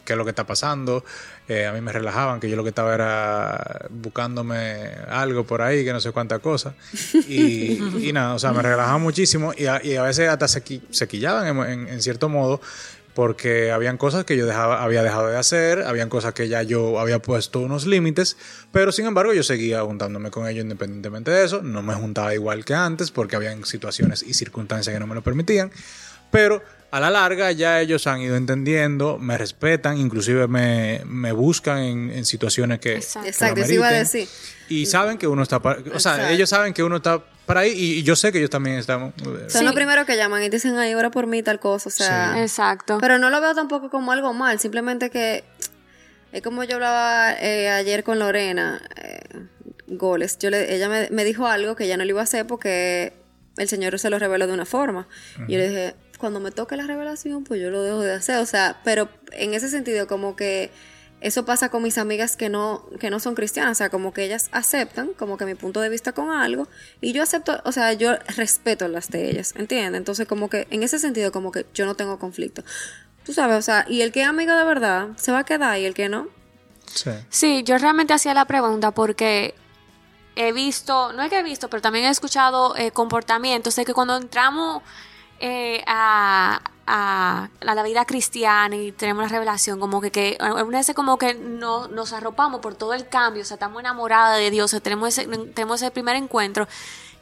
qué 0.04 0.12
es 0.12 0.16
lo 0.16 0.24
que 0.24 0.30
está 0.30 0.46
pasando. 0.46 1.04
Eh, 1.46 1.66
a 1.66 1.72
mí 1.72 1.80
me 1.82 1.92
relajaban, 1.92 2.40
que 2.40 2.48
yo 2.48 2.56
lo 2.56 2.62
que 2.62 2.70
estaba 2.70 2.94
era 2.94 3.86
buscándome 3.90 4.88
algo 5.10 5.44
por 5.44 5.60
ahí, 5.60 5.84
que 5.84 5.92
no 5.92 6.00
sé 6.00 6.10
cuánta 6.10 6.38
cosa. 6.38 6.74
Y, 7.28 7.78
y 8.08 8.12
nada, 8.14 8.32
o 8.34 8.38
sea, 8.38 8.52
me 8.52 8.62
relajaban 8.62 9.02
muchísimo 9.02 9.52
y 9.56 9.66
a, 9.66 9.84
y 9.84 9.96
a 9.96 10.02
veces 10.02 10.28
hasta 10.30 10.48
se, 10.48 10.62
se 10.90 11.06
quillaban 11.08 11.46
en, 11.46 11.58
en- 11.70 11.88
en 11.88 12.02
cierto 12.02 12.28
modo 12.30 12.60
porque 13.14 13.70
habían 13.70 13.96
cosas 13.96 14.24
que 14.24 14.36
yo 14.36 14.44
dejaba, 14.46 14.82
había 14.82 15.02
dejado 15.02 15.28
de 15.28 15.36
hacer, 15.36 15.82
habían 15.82 16.08
cosas 16.08 16.32
que 16.34 16.48
ya 16.48 16.62
yo 16.62 16.98
había 16.98 17.20
puesto 17.20 17.60
unos 17.60 17.86
límites, 17.86 18.36
pero 18.72 18.90
sin 18.90 19.06
embargo 19.06 19.32
yo 19.34 19.42
seguía 19.44 19.82
juntándome 19.82 20.30
con 20.30 20.48
ellos 20.48 20.62
independientemente 20.64 21.30
de 21.30 21.44
eso, 21.44 21.62
no 21.62 21.80
me 21.82 21.94
juntaba 21.94 22.34
igual 22.34 22.64
que 22.64 22.74
antes 22.74 23.10
porque 23.12 23.36
habían 23.36 23.64
situaciones 23.66 24.22
y 24.24 24.34
circunstancias 24.34 24.92
que 24.92 24.98
no 24.98 25.06
me 25.06 25.14
lo 25.14 25.22
permitían, 25.22 25.70
pero 26.32 26.60
a 26.96 27.00
la 27.00 27.10
larga 27.10 27.50
ya 27.52 27.80
ellos 27.80 28.06
han 28.06 28.20
ido 28.20 28.36
entendiendo, 28.36 29.18
me 29.18 29.36
respetan, 29.36 29.98
inclusive 29.98 30.46
me, 30.48 31.00
me 31.06 31.32
buscan 31.32 31.78
en, 31.78 32.10
en 32.10 32.24
situaciones 32.24 32.78
que, 32.78 32.94
Exacto. 32.94 33.20
que 33.20 33.26
lo 33.26 33.30
Exacto, 33.30 33.60
eso 33.62 33.72
iba 33.72 33.88
a 33.88 33.92
decir. 33.92 34.28
Y 34.68 34.86
saben 34.86 35.18
que 35.18 35.26
uno 35.26 35.42
está 35.42 35.60
para, 35.60 35.80
o 35.80 35.82
sea, 36.00 36.14
Exacto. 36.14 36.28
ellos 36.34 36.48
saben 36.48 36.72
que 36.72 36.82
uno 36.82 36.96
está 36.96 37.22
para 37.46 37.60
ahí 37.60 37.72
y, 37.72 37.98
y 37.98 38.02
yo 38.04 38.16
sé 38.16 38.32
que 38.32 38.38
ellos 38.38 38.50
también 38.50 38.76
están. 38.78 39.08
eh, 39.08 39.12
Son 39.48 39.60
Sí. 39.60 39.64
los 39.64 39.74
primeros 39.74 40.06
que 40.06 40.16
llaman 40.16 40.42
y 40.42 40.48
dicen, 40.48 40.76
ay, 40.76 40.94
ora 40.94 41.10
por 41.10 41.26
mí, 41.26 41.42
tal 41.42 41.58
cosa. 41.60 41.88
O 41.88 41.92
sea, 41.92 42.40
Exacto. 42.40 42.98
pero 43.00 43.18
no 43.18 43.28
lo 43.28 43.40
veo 43.40 43.54
tampoco 43.54 43.90
como 43.90 44.12
algo 44.12 44.32
mal, 44.32 44.58
simplemente 44.60 45.10
que 45.10 45.44
es 46.32 46.42
como 46.42 46.64
yo 46.64 46.76
hablaba 46.76 47.32
eh, 47.40 47.68
ayer 47.70 48.02
con 48.04 48.18
Lorena, 48.18 48.80
eh, 49.02 49.20
goles. 49.88 50.38
Yo 50.38 50.50
le, 50.50 50.74
ella 50.74 50.88
me, 50.88 51.08
me 51.10 51.24
dijo 51.24 51.46
algo 51.46 51.76
que 51.76 51.84
ella 51.84 51.96
no 51.96 52.04
lo 52.04 52.10
iba 52.10 52.20
a 52.20 52.24
hacer 52.24 52.46
porque 52.46 53.12
el 53.56 53.68
Señor 53.68 53.98
se 53.98 54.10
lo 54.10 54.18
reveló 54.18 54.46
de 54.46 54.52
una 54.54 54.64
forma. 54.64 55.06
Y 55.48 55.52
yo 55.52 55.58
le 55.58 55.68
dije, 55.68 55.94
cuando 56.18 56.40
me 56.40 56.50
toque 56.50 56.76
la 56.76 56.86
revelación, 56.86 57.44
pues 57.44 57.60
yo 57.60 57.70
lo 57.70 57.82
dejo 57.82 58.00
de 58.00 58.12
hacer. 58.12 58.38
O 58.38 58.46
sea, 58.46 58.80
pero 58.84 59.08
en 59.32 59.54
ese 59.54 59.68
sentido, 59.68 60.06
como 60.06 60.36
que 60.36 60.70
eso 61.20 61.46
pasa 61.46 61.70
con 61.70 61.82
mis 61.82 61.96
amigas 61.96 62.36
que 62.36 62.50
no, 62.50 62.86
que 63.00 63.08
no 63.08 63.18
son 63.18 63.34
cristianas, 63.34 63.72
o 63.72 63.74
sea, 63.76 63.88
como 63.88 64.12
que 64.12 64.24
ellas 64.24 64.48
aceptan 64.52 65.14
como 65.14 65.38
que 65.38 65.46
mi 65.46 65.54
punto 65.54 65.80
de 65.80 65.88
vista 65.88 66.12
con 66.12 66.30
algo 66.30 66.68
y 67.00 67.12
yo 67.12 67.22
acepto, 67.22 67.62
o 67.64 67.72
sea, 67.72 67.94
yo 67.94 68.14
respeto 68.36 68.88
las 68.88 69.08
de 69.10 69.30
ellas, 69.30 69.54
¿entiendes? 69.56 69.98
Entonces 69.98 70.28
como 70.28 70.50
que 70.50 70.66
en 70.70 70.82
ese 70.82 70.98
sentido 70.98 71.32
como 71.32 71.50
que 71.50 71.64
yo 71.72 71.86
no 71.86 71.94
tengo 71.94 72.18
conflicto. 72.18 72.62
Tú 73.24 73.32
sabes, 73.32 73.56
o 73.56 73.62
sea, 73.62 73.86
y 73.88 74.02
el 74.02 74.12
que 74.12 74.20
es 74.20 74.28
amigo 74.28 74.54
de 74.54 74.64
verdad 74.64 75.08
se 75.16 75.32
va 75.32 75.38
a 75.40 75.44
quedar 75.44 75.78
y 75.78 75.86
el 75.86 75.94
que 75.94 76.10
no. 76.10 76.28
sí. 76.92 77.10
Sí, 77.30 77.62
yo 77.64 77.78
realmente 77.78 78.12
hacía 78.12 78.34
la 78.34 78.44
pregunta 78.44 78.90
porque 78.90 79.54
he 80.36 80.52
visto, 80.52 81.14
no 81.14 81.22
es 81.22 81.30
que 81.30 81.38
he 81.38 81.42
visto, 81.42 81.70
pero 81.70 81.80
también 81.80 82.04
he 82.04 82.10
escuchado 82.10 82.76
eh, 82.76 82.90
comportamientos 82.90 83.76
de 83.76 83.86
que 83.86 83.94
cuando 83.94 84.16
entramos 84.16 84.82
eh, 85.40 85.82
a, 85.86 86.60
a, 86.86 87.48
a 87.66 87.74
la 87.74 87.82
vida 87.82 88.04
cristiana 88.04 88.76
y 88.76 88.92
tenemos 88.92 89.22
la 89.24 89.28
revelación, 89.28 89.80
como 89.80 90.00
que, 90.00 90.10
que 90.10 90.36
a 90.40 90.62
veces 90.64 90.94
como 90.94 91.18
que 91.18 91.34
no, 91.34 91.88
nos 91.88 92.12
arropamos 92.12 92.60
por 92.60 92.74
todo 92.74 92.94
el 92.94 93.08
cambio, 93.08 93.42
o 93.42 93.44
sea, 93.44 93.56
estamos 93.56 93.80
enamoradas 93.80 94.38
de 94.38 94.50
Dios, 94.50 94.66
o 94.66 94.68
sea, 94.68 94.80
tenemos 94.80 95.08
ese, 95.08 95.26
tenemos 95.26 95.82
ese 95.82 95.90
primer 95.90 96.16
encuentro 96.16 96.68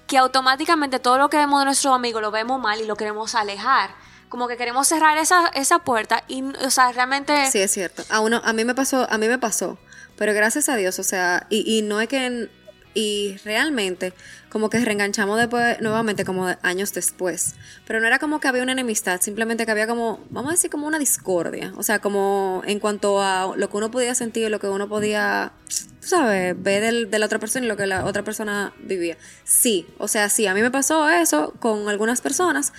que 0.07 0.18
automáticamente 0.18 0.98
todo 0.98 1.18
lo 1.18 1.31
que 1.31 1.37
vemos 1.37 1.61
de 1.61 1.64
nuestro 1.66 1.94
amigo 1.94 2.20
lo 2.20 2.31
vemos 2.31 2.61
mal 2.61 2.81
y 2.81 2.85
lo 2.85 2.96
queremos 2.96 3.35
alejar. 3.35 3.94
Como 4.29 4.48
que 4.48 4.57
queremos 4.57 4.88
cerrar 4.88 5.18
esa, 5.18 5.48
esa 5.48 5.81
puerta 5.81 6.25
y, 6.27 6.42
o 6.42 6.70
sea, 6.70 6.90
realmente... 6.92 7.51
Sí, 7.51 7.61
es 7.61 7.70
cierto. 7.70 8.03
A 8.09 8.20
uno, 8.20 8.40
a 8.44 8.53
mí 8.55 8.64
me 8.64 8.75
pasó, 8.75 9.07
a 9.11 9.18
mí 9.18 9.29
me 9.29 9.38
pasó. 9.38 9.79
Pero 10.16 10.33
gracias 10.35 10.68
a 10.68 10.77
Dios, 10.77 10.98
o 10.98 11.03
sea, 11.03 11.46
y, 11.51 11.79
y 11.79 11.83
no 11.83 12.01
es 12.01 12.09
que 12.09 12.51
y 12.94 13.37
realmente 13.44 14.12
como 14.48 14.68
que 14.68 14.78
reenganchamos 14.85 15.38
después 15.38 15.81
nuevamente 15.81 16.24
como 16.24 16.46
de 16.46 16.59
años 16.62 16.92
después. 16.92 17.55
Pero 17.87 18.00
no 18.00 18.07
era 18.07 18.18
como 18.18 18.38
que 18.38 18.48
había 18.48 18.62
una 18.62 18.72
enemistad 18.72 19.20
simplemente 19.20 19.64
que 19.64 19.72
había 19.72 19.87
como 19.87 20.20
vamos 20.31 20.50
a 20.50 20.52
decir 20.52 20.70
como 20.70 20.87
una 20.87 20.98
discordia. 20.98 21.72
O 21.76 21.83
sea 21.83 22.00
como 22.00 22.62
en 22.66 22.78
cuanto 22.78 23.22
a 23.22 23.55
lo 23.57 23.70
que 23.70 23.76
uno 23.76 23.90
podía 23.90 24.14
sentir 24.14 24.50
lo 24.50 24.61
que 24.61 24.68
uno 24.68 24.88
podía 24.88 25.52
tú 26.00 26.07
sabes 26.09 26.61
ver 26.62 26.83
del, 26.83 27.11
de 27.11 27.18
la 27.18 27.26
otra 27.26 27.38
persona 27.38 27.64
y 27.64 27.68
lo 27.68 27.76
que 27.76 27.87
la 27.87 28.05
otra 28.05 28.22
persona 28.22 28.72
vivía. 28.81 29.16
Sí 29.44 29.87
o 29.98 30.09
sea 30.09 30.28
sí 30.28 30.46
a 30.46 30.55
mí 30.55 30.61
me 30.61 30.70
pasó 30.70 31.09
eso 31.09 31.55
con 31.59 31.88
algunas 31.88 32.20
personas. 32.20 32.72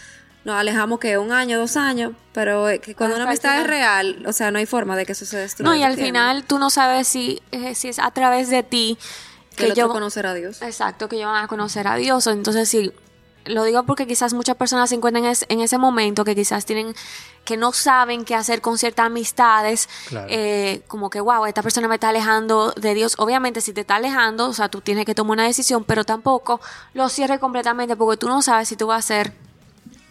Nos 0.46 0.58
alejamos 0.58 1.00
que 1.00 1.18
un 1.18 1.32
año, 1.32 1.58
dos 1.58 1.78
años, 1.78 2.12
pero 2.34 2.68
que 2.82 2.96
cuando 2.96 3.16
Hasta 3.16 3.24
una 3.24 3.30
amistad 3.30 3.62
es 3.62 3.68
real, 3.68 4.24
o 4.28 4.34
sea, 4.34 4.52
no 4.52 4.60
hay 4.60 4.66
forma 4.66 4.98
de 4.98 5.06
que 5.06 5.14
eso 5.14 5.26
se 5.26 5.38
destruya. 5.38 5.70
No, 5.70 5.74
y 5.74 5.84
al 5.84 5.96
final 5.96 6.44
tú 6.44 6.60
no 6.60 6.70
sabes 6.70 7.08
si, 7.08 7.42
eh, 7.52 7.76
si 7.76 7.88
es 7.88 7.98
a 7.98 8.12
través 8.12 8.50
de 8.50 8.62
ti 8.62 8.98
que, 9.56 9.66
el 9.68 9.74
que 9.74 9.82
otro 9.84 9.88
yo... 9.88 9.94
conocer 9.94 10.26
a 10.28 10.34
Dios. 10.34 10.62
Exacto, 10.62 11.08
que 11.10 11.16
ellos 11.18 11.28
van 11.32 11.44
a 11.44 11.48
conocer 11.48 11.88
a 11.88 11.96
Dios. 11.96 12.28
Entonces, 12.28 12.68
sí, 12.70 12.92
lo 13.46 13.64
digo 13.66 13.84
porque 13.84 14.08
quizás 14.08 14.34
muchas 14.34 14.56
personas 14.56 14.90
se 14.90 14.96
encuentran 14.96 15.26
en 15.26 15.32
es- 15.32 15.46
en 15.50 15.60
ese 15.62 15.78
momento 15.78 16.24
que 16.24 16.34
quizás 16.36 16.66
tienen, 16.66 16.96
que 17.44 17.58
no 17.58 17.74
saben 17.74 18.24
qué 18.24 18.36
hacer 18.36 18.62
con 18.62 18.78
ciertas 18.78 19.06
amistades, 19.08 19.90
Claro. 20.08 20.28
eh, 20.30 20.82
como 20.88 21.10
que, 21.10 21.20
wow, 21.20 21.46
esta 21.46 21.62
persona 21.62 21.90
me 21.90 21.96
está 21.96 22.10
alejando 22.10 22.72
de 22.78 22.94
Dios. 22.94 23.16
Obviamente, 23.18 23.60
si 23.60 23.74
te 23.74 23.82
está 23.82 23.96
alejando, 23.98 24.48
o 24.48 24.54
sea, 24.54 24.70
tú 24.70 24.80
tienes 24.80 25.06
que 25.06 25.14
tomar 25.14 25.36
una 25.36 25.44
decisión, 25.44 25.84
pero 25.84 26.06
tampoco 26.06 26.62
lo 26.94 27.10
cierres 27.10 27.40
completamente 27.40 27.98
porque 27.98 28.16
tú 28.18 28.30
no 28.30 28.42
sabes 28.42 28.70
si 28.70 28.78
tú 28.78 28.88
vas 28.88 29.04
a 29.04 29.08
ser 29.08 29.34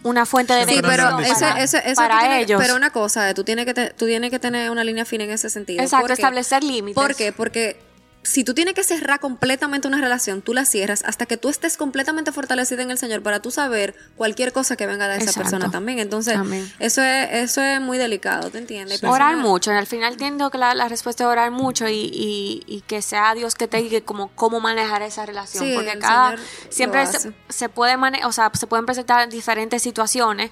una 0.05 0.27
fuente 0.27 0.53
de 0.53 0.65
Sí, 0.67 0.81
pero 0.83 1.21
ese, 1.21 1.33
para, 1.41 1.63
ese, 1.63 1.79
eso 1.87 1.95
para 1.95 2.19
tienes- 2.21 2.43
ellos. 2.45 2.61
Pero 2.61 2.75
una 2.77 2.91
cosa, 2.91 3.33
tú 3.35 3.45
tienes 3.45 3.65
que 3.65 3.73
te- 3.73 3.91
tú 3.91 4.05
tienes 4.05 4.31
que 4.31 4.39
tener 4.41 4.69
una 4.71 4.85
línea 4.85 5.05
fina 5.07 5.25
en 5.25 5.31
ese 5.31 5.49
sentido. 5.49 5.83
Exacto, 5.83 6.13
establecer 6.13 6.63
límites. 6.65 7.01
¿Por 7.03 7.15
qué? 7.15 7.33
Porque 7.33 7.81
si 8.25 8.45
tú 8.45 8.55
tienes 8.55 8.75
que 8.75 8.85
cerrar 8.85 9.19
completamente 9.19 9.89
una 9.89 10.01
relación, 10.01 10.43
tú 10.43 10.55
la 10.55 10.65
cierras 10.65 11.03
hasta 11.05 11.27
que 11.27 11.37
tú 11.37 11.49
estés 11.49 11.77
completamente 11.77 12.31
fortalecida 12.31 12.83
en 12.83 12.91
el 12.93 12.99
Señor 12.99 13.23
para 13.23 13.41
tú 13.43 13.51
saber 13.51 13.95
cualquier 14.17 14.53
cosa 14.53 14.77
que 14.77 14.87
venga 14.87 15.09
de 15.09 15.15
esa 15.17 15.25
Exacto. 15.25 15.41
persona 15.43 15.71
también. 15.73 15.99
Entonces, 15.99 16.37
Amén. 16.37 16.73
eso 16.79 17.03
es, 17.03 17.29
eso 17.33 17.61
es 17.63 17.81
muy 17.81 17.99
delicado, 17.99 18.51
¿te 18.51 18.59
entiendes? 18.59 19.03
Orar 19.03 19.37
mucho, 19.37 19.73
al 19.73 19.87
final 19.89 20.13
entiendo 20.13 20.51
que 20.51 20.59
la, 20.59 20.75
la 20.75 20.89
respuesta 20.89 21.25
es 21.25 21.29
orar 21.29 21.51
mucho 21.51 21.89
y, 21.89 21.95
y- 21.95 22.63
y 22.67 22.83
que 22.83 23.03
sea 23.03 23.35
Dios 23.35 23.55
que 23.57 23.67
te 23.67 23.79
diga 23.79 24.01
como 24.03 24.29
cómo 24.37 24.61
manejar 24.61 25.03
esa 25.03 25.27
relación, 25.27 25.65
Sí, 25.65 25.73
porque 25.75 25.99
cada 25.99 26.37
siempre 26.69 27.05
se, 27.07 27.33
se 27.49 27.69
puede 27.69 27.97
mane- 27.97 28.25
o 28.25 28.31
sea, 28.33 28.51
se 28.55 28.67
pueden 28.69 28.87
presentar 28.87 29.29
diferentes 29.29 29.83
situaciones 29.83 30.51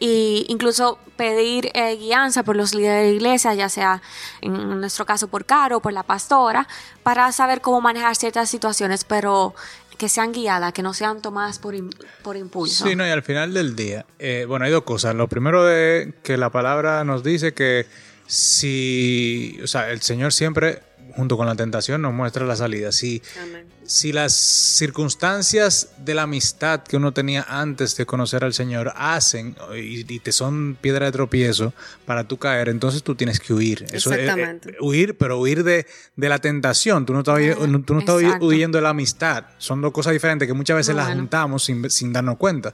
y 0.00 0.46
incluso 0.48 0.98
pedir 1.16 1.70
eh, 1.74 1.96
guianza 1.96 2.42
por 2.42 2.56
los 2.56 2.74
líderes 2.74 3.04
de 3.04 3.10
la 3.10 3.16
iglesia, 3.16 3.54
ya 3.54 3.68
sea 3.68 4.02
en 4.40 4.80
nuestro 4.80 5.04
caso 5.04 5.28
por 5.28 5.44
Caro 5.44 5.76
o 5.76 5.80
por 5.80 5.92
la 5.92 6.02
pastora, 6.02 6.66
para 7.02 7.30
saber 7.30 7.60
cómo 7.60 7.80
manejar 7.82 8.16
ciertas 8.16 8.48
situaciones, 8.48 9.04
pero 9.04 9.54
que 9.98 10.08
sean 10.08 10.32
guiadas, 10.32 10.72
que 10.72 10.82
no 10.82 10.94
sean 10.94 11.20
tomadas 11.20 11.58
por, 11.58 11.74
por 12.22 12.38
impulso. 12.38 12.86
Sí, 12.86 12.96
no, 12.96 13.06
y 13.06 13.10
al 13.10 13.22
final 13.22 13.52
del 13.52 13.76
día, 13.76 14.06
eh, 14.18 14.46
bueno, 14.48 14.64
hay 14.64 14.70
dos 14.70 14.84
cosas. 14.84 15.14
Lo 15.14 15.28
primero 15.28 15.62
de 15.62 16.14
que 16.22 16.38
la 16.38 16.48
palabra 16.48 17.04
nos 17.04 17.22
dice 17.22 17.52
que 17.52 17.86
si, 18.26 19.60
o 19.62 19.66
sea, 19.66 19.90
el 19.90 20.00
Señor 20.00 20.32
siempre, 20.32 20.80
junto 21.16 21.36
con 21.36 21.46
la 21.46 21.54
tentación, 21.54 22.00
nos 22.00 22.14
muestra 22.14 22.46
la 22.46 22.56
salida. 22.56 22.92
Si, 22.92 23.20
Amén. 23.42 23.66
Si 23.90 24.12
las 24.12 24.34
circunstancias 24.34 25.88
de 25.98 26.14
la 26.14 26.22
amistad 26.22 26.84
que 26.84 26.96
uno 26.96 27.12
tenía 27.12 27.44
antes 27.48 27.96
de 27.96 28.06
conocer 28.06 28.44
al 28.44 28.54
Señor 28.54 28.92
hacen 28.94 29.56
y, 29.74 30.14
y 30.14 30.18
te 30.20 30.30
son 30.30 30.78
piedra 30.80 31.06
de 31.06 31.12
tropiezo 31.12 31.72
para 32.06 32.22
tú 32.22 32.36
caer, 32.36 32.68
entonces 32.68 33.02
tú 33.02 33.16
tienes 33.16 33.40
que 33.40 33.52
huir. 33.52 33.84
Eso 33.90 34.12
es, 34.12 34.18
eh, 34.18 34.20
Exactamente. 34.22 34.70
eh, 34.70 34.76
huir, 34.80 35.18
pero 35.18 35.40
huir 35.40 35.64
de, 35.64 35.86
de 36.14 36.28
la 36.28 36.38
tentación. 36.38 37.04
Tú 37.04 37.12
no 37.14 37.18
estás, 37.18 37.40
tú 37.84 37.94
no 37.94 37.98
estás 37.98 38.22
huyendo 38.40 38.78
de 38.78 38.82
la 38.82 38.90
amistad. 38.90 39.46
Son 39.58 39.80
dos 39.82 39.90
cosas 39.90 40.12
diferentes 40.12 40.46
que 40.46 40.54
muchas 40.54 40.76
veces 40.76 40.94
las 40.94 41.12
juntamos 41.12 41.64
sin, 41.64 41.90
sin 41.90 42.12
darnos 42.12 42.36
cuenta. 42.36 42.72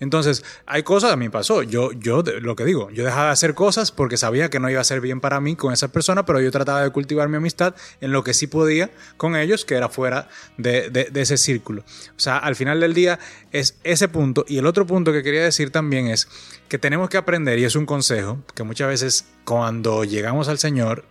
Entonces, 0.00 0.44
hay 0.66 0.82
cosas, 0.82 1.12
a 1.12 1.16
mí 1.16 1.30
pasó. 1.30 1.62
Yo, 1.62 1.92
yo, 1.92 2.22
lo 2.42 2.56
que 2.56 2.66
digo, 2.66 2.90
yo 2.90 3.04
dejaba 3.04 3.28
de 3.28 3.32
hacer 3.32 3.54
cosas 3.54 3.90
porque 3.90 4.18
sabía 4.18 4.50
que 4.50 4.60
no 4.60 4.68
iba 4.68 4.82
a 4.82 4.84
ser 4.84 5.00
bien 5.00 5.22
para 5.22 5.40
mí 5.40 5.56
con 5.56 5.72
esa 5.72 5.88
persona, 5.88 6.26
pero 6.26 6.42
yo 6.42 6.50
trataba 6.50 6.82
de 6.82 6.90
cultivar 6.90 7.30
mi 7.30 7.38
amistad 7.38 7.74
en 8.02 8.12
lo 8.12 8.22
que 8.22 8.34
sí 8.34 8.46
podía 8.48 8.90
con 9.16 9.34
ellos, 9.34 9.64
que 9.64 9.74
era 9.74 9.88
fuera 9.88 10.28
de, 10.58 11.10
ese 11.14 11.38
círculo. 11.38 11.82
O 11.82 12.20
sea, 12.20 12.36
al 12.36 12.56
final 12.56 12.80
del 12.80 12.92
día 12.92 13.18
es 13.52 13.78
ese 13.84 14.08
punto. 14.08 14.44
Y 14.46 14.58
el 14.58 14.66
otro 14.66 14.86
punto 14.86 15.12
que 15.12 15.22
quería 15.22 15.42
decir 15.42 15.70
también 15.70 16.08
es 16.08 16.28
que 16.68 16.78
tenemos 16.78 17.08
que 17.08 17.16
aprender, 17.16 17.58
y 17.58 17.64
es 17.64 17.76
un 17.76 17.86
consejo, 17.86 18.42
que 18.54 18.64
muchas 18.64 18.88
veces 18.88 19.24
cuando 19.44 20.04
llegamos 20.04 20.48
al 20.48 20.58
Señor, 20.58 21.04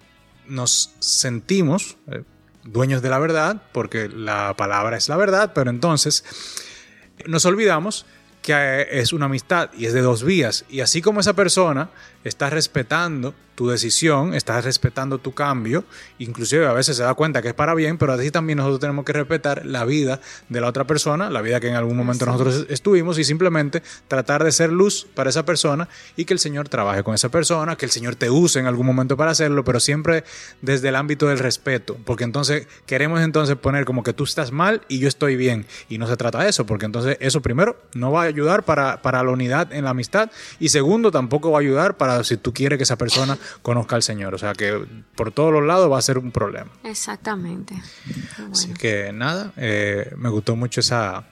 nos 0.47 0.91
sentimos 0.99 1.97
eh, 2.11 2.23
dueños 2.63 3.01
de 3.01 3.09
la 3.09 3.19
verdad, 3.19 3.63
porque 3.71 4.07
la 4.09 4.55
palabra 4.55 4.97
es 4.97 5.09
la 5.09 5.17
verdad, 5.17 5.53
pero 5.55 5.69
entonces 5.69 6.23
nos 7.25 7.45
olvidamos 7.45 8.05
que 8.41 8.53
eh, 8.53 8.99
es 8.99 9.13
una 9.13 9.25
amistad 9.25 9.71
y 9.77 9.85
es 9.85 9.93
de 9.93 10.01
dos 10.01 10.23
vías. 10.23 10.65
Y 10.69 10.81
así 10.81 11.01
como 11.01 11.21
esa 11.21 11.33
persona 11.33 11.89
está 12.23 12.49
respetando 12.49 13.33
tu 13.57 13.67
decisión, 13.67 14.35
está 14.35 14.61
respetando 14.61 15.17
tu 15.17 15.33
cambio, 15.33 15.83
inclusive 16.19 16.67
a 16.67 16.73
veces 16.73 16.95
se 16.95 17.01
da 17.01 17.15
cuenta 17.15 17.41
que 17.41 17.47
es 17.47 17.53
para 17.55 17.73
bien, 17.73 17.97
pero 17.97 18.13
así 18.13 18.29
también 18.29 18.57
nosotros 18.57 18.79
tenemos 18.79 19.03
que 19.03 19.13
respetar 19.13 19.65
la 19.65 19.83
vida 19.83 20.21
de 20.47 20.61
la 20.61 20.67
otra 20.67 20.85
persona, 20.85 21.31
la 21.31 21.41
vida 21.41 21.59
que 21.59 21.67
en 21.67 21.73
algún 21.73 21.97
momento 21.97 22.27
nosotros 22.27 22.67
estuvimos 22.69 23.17
y 23.17 23.23
simplemente 23.23 23.81
tratar 24.07 24.43
de 24.43 24.51
ser 24.51 24.71
luz 24.71 25.07
para 25.15 25.31
esa 25.31 25.43
persona 25.43 25.89
y 26.15 26.25
que 26.25 26.33
el 26.33 26.39
Señor 26.39 26.69
trabaje 26.69 27.01
con 27.01 27.15
esa 27.15 27.29
persona, 27.29 27.75
que 27.77 27.85
el 27.85 27.91
Señor 27.91 28.13
te 28.13 28.29
use 28.29 28.59
en 28.59 28.67
algún 28.67 28.85
momento 28.85 29.17
para 29.17 29.31
hacerlo, 29.31 29.63
pero 29.63 29.79
siempre 29.79 30.23
desde 30.61 30.89
el 30.89 30.95
ámbito 30.95 31.27
del 31.27 31.39
respeto, 31.39 31.97
porque 32.05 32.25
entonces 32.25 32.67
queremos 32.85 33.21
entonces 33.21 33.55
poner 33.55 33.85
como 33.85 34.03
que 34.03 34.13
tú 34.13 34.25
estás 34.25 34.51
mal 34.51 34.83
y 34.87 34.99
yo 34.99 35.07
estoy 35.07 35.35
bien 35.35 35.65
y 35.89 35.97
no 35.97 36.05
se 36.05 36.15
trata 36.15 36.43
de 36.43 36.49
eso, 36.49 36.67
porque 36.67 36.85
entonces 36.85 37.17
eso 37.21 37.41
primero 37.41 37.75
no 37.95 38.11
va 38.11 38.21
a 38.21 38.25
ayudar 38.25 38.65
para, 38.65 39.01
para 39.01 39.23
la 39.23 39.31
unidad 39.31 39.73
en 39.73 39.85
la 39.85 39.89
amistad 39.89 40.29
y 40.59 40.69
segundo 40.69 41.09
tampoco 41.09 41.49
va 41.49 41.57
a 41.57 41.61
ayudar 41.61 41.97
para 41.97 42.23
si 42.23 42.37
tú 42.37 42.53
quieres 42.53 42.77
que 42.77 42.83
esa 42.83 42.99
persona 42.99 43.35
conozca 43.61 43.95
al 43.95 44.03
Señor, 44.03 44.33
o 44.35 44.37
sea 44.37 44.53
que 44.53 44.85
por 45.15 45.31
todos 45.31 45.51
los 45.51 45.63
lados 45.63 45.91
va 45.91 45.97
a 45.97 46.01
ser 46.01 46.17
un 46.17 46.31
problema. 46.31 46.71
Exactamente. 46.83 47.75
Bueno. 48.37 48.51
Así 48.51 48.73
que 48.73 49.11
nada, 49.13 49.53
eh, 49.57 50.13
me 50.17 50.29
gustó 50.29 50.55
mucho 50.55 50.81
esa 50.81 51.25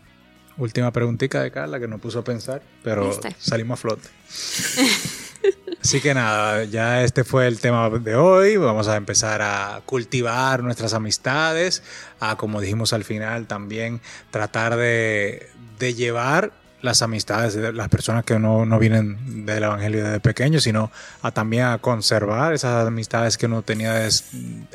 última 0.57 0.91
preguntita 0.91 1.41
de 1.41 1.51
Carla 1.51 1.79
que 1.79 1.87
nos 1.87 1.99
puso 1.99 2.19
a 2.19 2.23
pensar, 2.23 2.61
pero 2.83 3.07
¿Viste? 3.07 3.35
salimos 3.39 3.79
a 3.79 3.81
flote. 3.81 4.09
Así 5.81 6.01
que 6.01 6.15
nada, 6.15 6.63
ya 6.63 7.03
este 7.03 7.23
fue 7.23 7.45
el 7.45 7.59
tema 7.59 7.89
de 7.91 8.15
hoy. 8.15 8.57
Vamos 8.57 8.87
a 8.87 8.95
empezar 8.95 9.43
a 9.43 9.81
cultivar 9.85 10.63
nuestras 10.63 10.95
amistades, 10.95 11.83
a 12.19 12.37
como 12.37 12.59
dijimos 12.59 12.91
al 12.93 13.03
final 13.03 13.45
también 13.45 14.01
tratar 14.31 14.77
de, 14.77 15.47
de 15.77 15.93
llevar 15.93 16.53
las 16.85 17.01
amistades 17.01 17.53
de 17.55 17.73
las 17.73 17.89
personas 17.89 18.23
que 18.23 18.39
no, 18.39 18.65
no 18.65 18.79
vienen 18.79 19.45
del 19.45 19.63
Evangelio 19.63 20.03
desde 20.05 20.19
pequeños, 20.21 20.63
sino 20.63 20.91
a 21.21 21.31
también 21.31 21.65
a 21.65 21.77
conservar 21.79 22.53
esas 22.53 22.87
amistades 22.87 23.37
que 23.37 23.47
uno 23.47 23.61
tenía 23.63 23.93
des- 23.93 24.25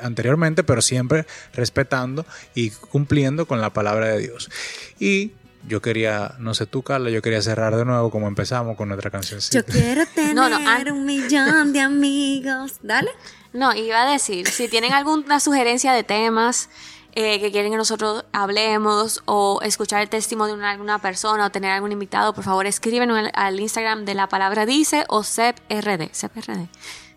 anteriormente, 0.03 0.63
pero 0.65 0.83
siempre 0.83 1.25
respetando 1.55 2.27
y 2.55 2.71
cumpliendo 2.71 3.47
con 3.47 3.61
la 3.61 3.71
palabra 3.71 4.07
de 4.09 4.19
Dios. 4.19 4.51
Y 4.99 5.33
yo 5.69 5.81
quería, 5.83 6.35
no 6.39 6.55
sé 6.55 6.67
tú, 6.67 6.83
Carla, 6.83 7.11
yo 7.11 7.21
quería 7.23 7.43
cerrar 7.43 7.77
de 7.77 7.85
nuevo 7.85 8.11
como 8.11 8.29
empezamos 8.29 8.77
con 8.77 8.89
nuestra 8.89 9.11
canción. 9.11 9.41
Yo 9.51 9.65
quiero 9.65 10.05
tener 10.15 10.35
No, 10.35 10.47
un 10.95 11.05
millón 11.05 11.73
de 11.73 11.81
amigos. 11.81 12.75
Dale. 12.83 13.11
No, 13.53 13.75
iba 13.75 14.03
a 14.09 14.11
decir, 14.11 14.49
si 14.49 14.69
tienen 14.69 14.93
alguna 14.93 15.41
sugerencia 15.41 15.93
de 15.93 16.05
temas 16.05 16.69
eh, 17.15 17.41
que 17.41 17.51
quieren 17.51 17.71
que 17.73 17.77
nosotros 17.77 18.25
hablemos 18.33 19.23
o 19.27 19.61
escuchar 19.63 20.03
el 20.03 20.09
testimonio 20.09 20.55
de 20.55 20.61
una- 20.61 20.71
alguna 20.71 20.99
persona 21.01 21.47
o 21.47 21.51
tener 21.51 21.71
algún 21.73 21.93
invitado, 21.93 22.33
por 22.35 22.45
favor 22.45 22.67
escríbenos 22.67 23.19
al, 23.19 23.31
al 23.35 23.61
Instagram 23.61 24.05
de 24.05 24.15
la 24.15 24.29
palabra 24.29 24.67
dice 24.67 25.05
o 25.09 25.23
CEPRD. 25.23 26.11
CEPRD. 26.13 26.69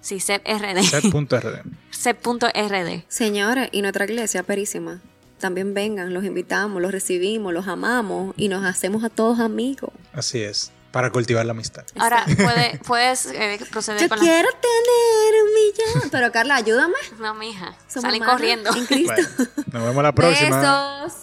Sí, 0.01 0.19
CEPRD. 0.19 0.83
Set.rd. 0.83 1.61
CEP.rd. 1.91 3.03
Señores, 3.07 3.69
y 3.71 3.81
nuestra 3.81 4.05
iglesia 4.05 4.43
perísima. 4.43 4.99
También 5.39 5.73
vengan, 5.73 6.13
los 6.13 6.23
invitamos, 6.23 6.81
los 6.81 6.91
recibimos, 6.91 7.53
los 7.53 7.67
amamos 7.67 8.33
y 8.37 8.47
nos 8.47 8.63
hacemos 8.65 9.03
a 9.03 9.09
todos 9.09 9.39
amigos. 9.39 9.91
Así 10.13 10.39
es, 10.41 10.71
para 10.93 11.09
cultivar 11.09 11.43
la 11.43 11.51
amistad. 11.51 11.83
Ahora, 11.97 12.23
puede, 12.25 12.79
puedes 12.85 13.25
eh, 13.25 13.59
proceder 13.71 14.03
Yo 14.03 14.09
con 14.09 14.19
la... 14.19 14.23
quiero 14.23 14.47
tener 14.51 15.43
un 15.43 15.53
millón. 15.55 16.09
Pero 16.11 16.31
Carla, 16.31 16.55
ayúdame. 16.55 16.93
No, 17.19 17.33
mija, 17.33 17.75
Somos 17.87 18.03
salen 18.03 18.23
corriendo. 18.23 18.69
En 18.73 18.85
Cristo. 18.85 19.13
Bueno, 19.15 19.51
nos 19.71 19.83
vemos 19.85 20.03
la 20.03 20.11
próxima. 20.13 21.01
Besos. 21.01 21.13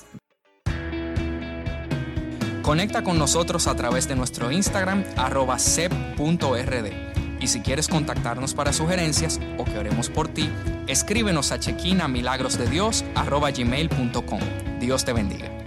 Conecta 2.62 3.04
con 3.04 3.16
nosotros 3.16 3.68
a 3.68 3.76
través 3.76 4.08
de 4.08 4.16
nuestro 4.16 4.50
Instagram 4.50 5.04
arroba 5.16 5.58
sep.rd. 5.58 7.40
Y 7.40 7.46
si 7.46 7.60
quieres 7.60 7.86
contactarnos 7.86 8.54
para 8.54 8.72
sugerencias 8.72 9.40
o 9.56 9.64
que 9.64 9.78
oremos 9.78 10.10
por 10.10 10.26
ti, 10.28 10.50
escríbenos 10.88 11.52
a 11.52 11.60
chequinamilagrosdedios 11.60 13.04
arroba 13.14 13.52
gmail.com. 13.52 14.40
Dios 14.80 15.04
te 15.04 15.12
bendiga. 15.12 15.59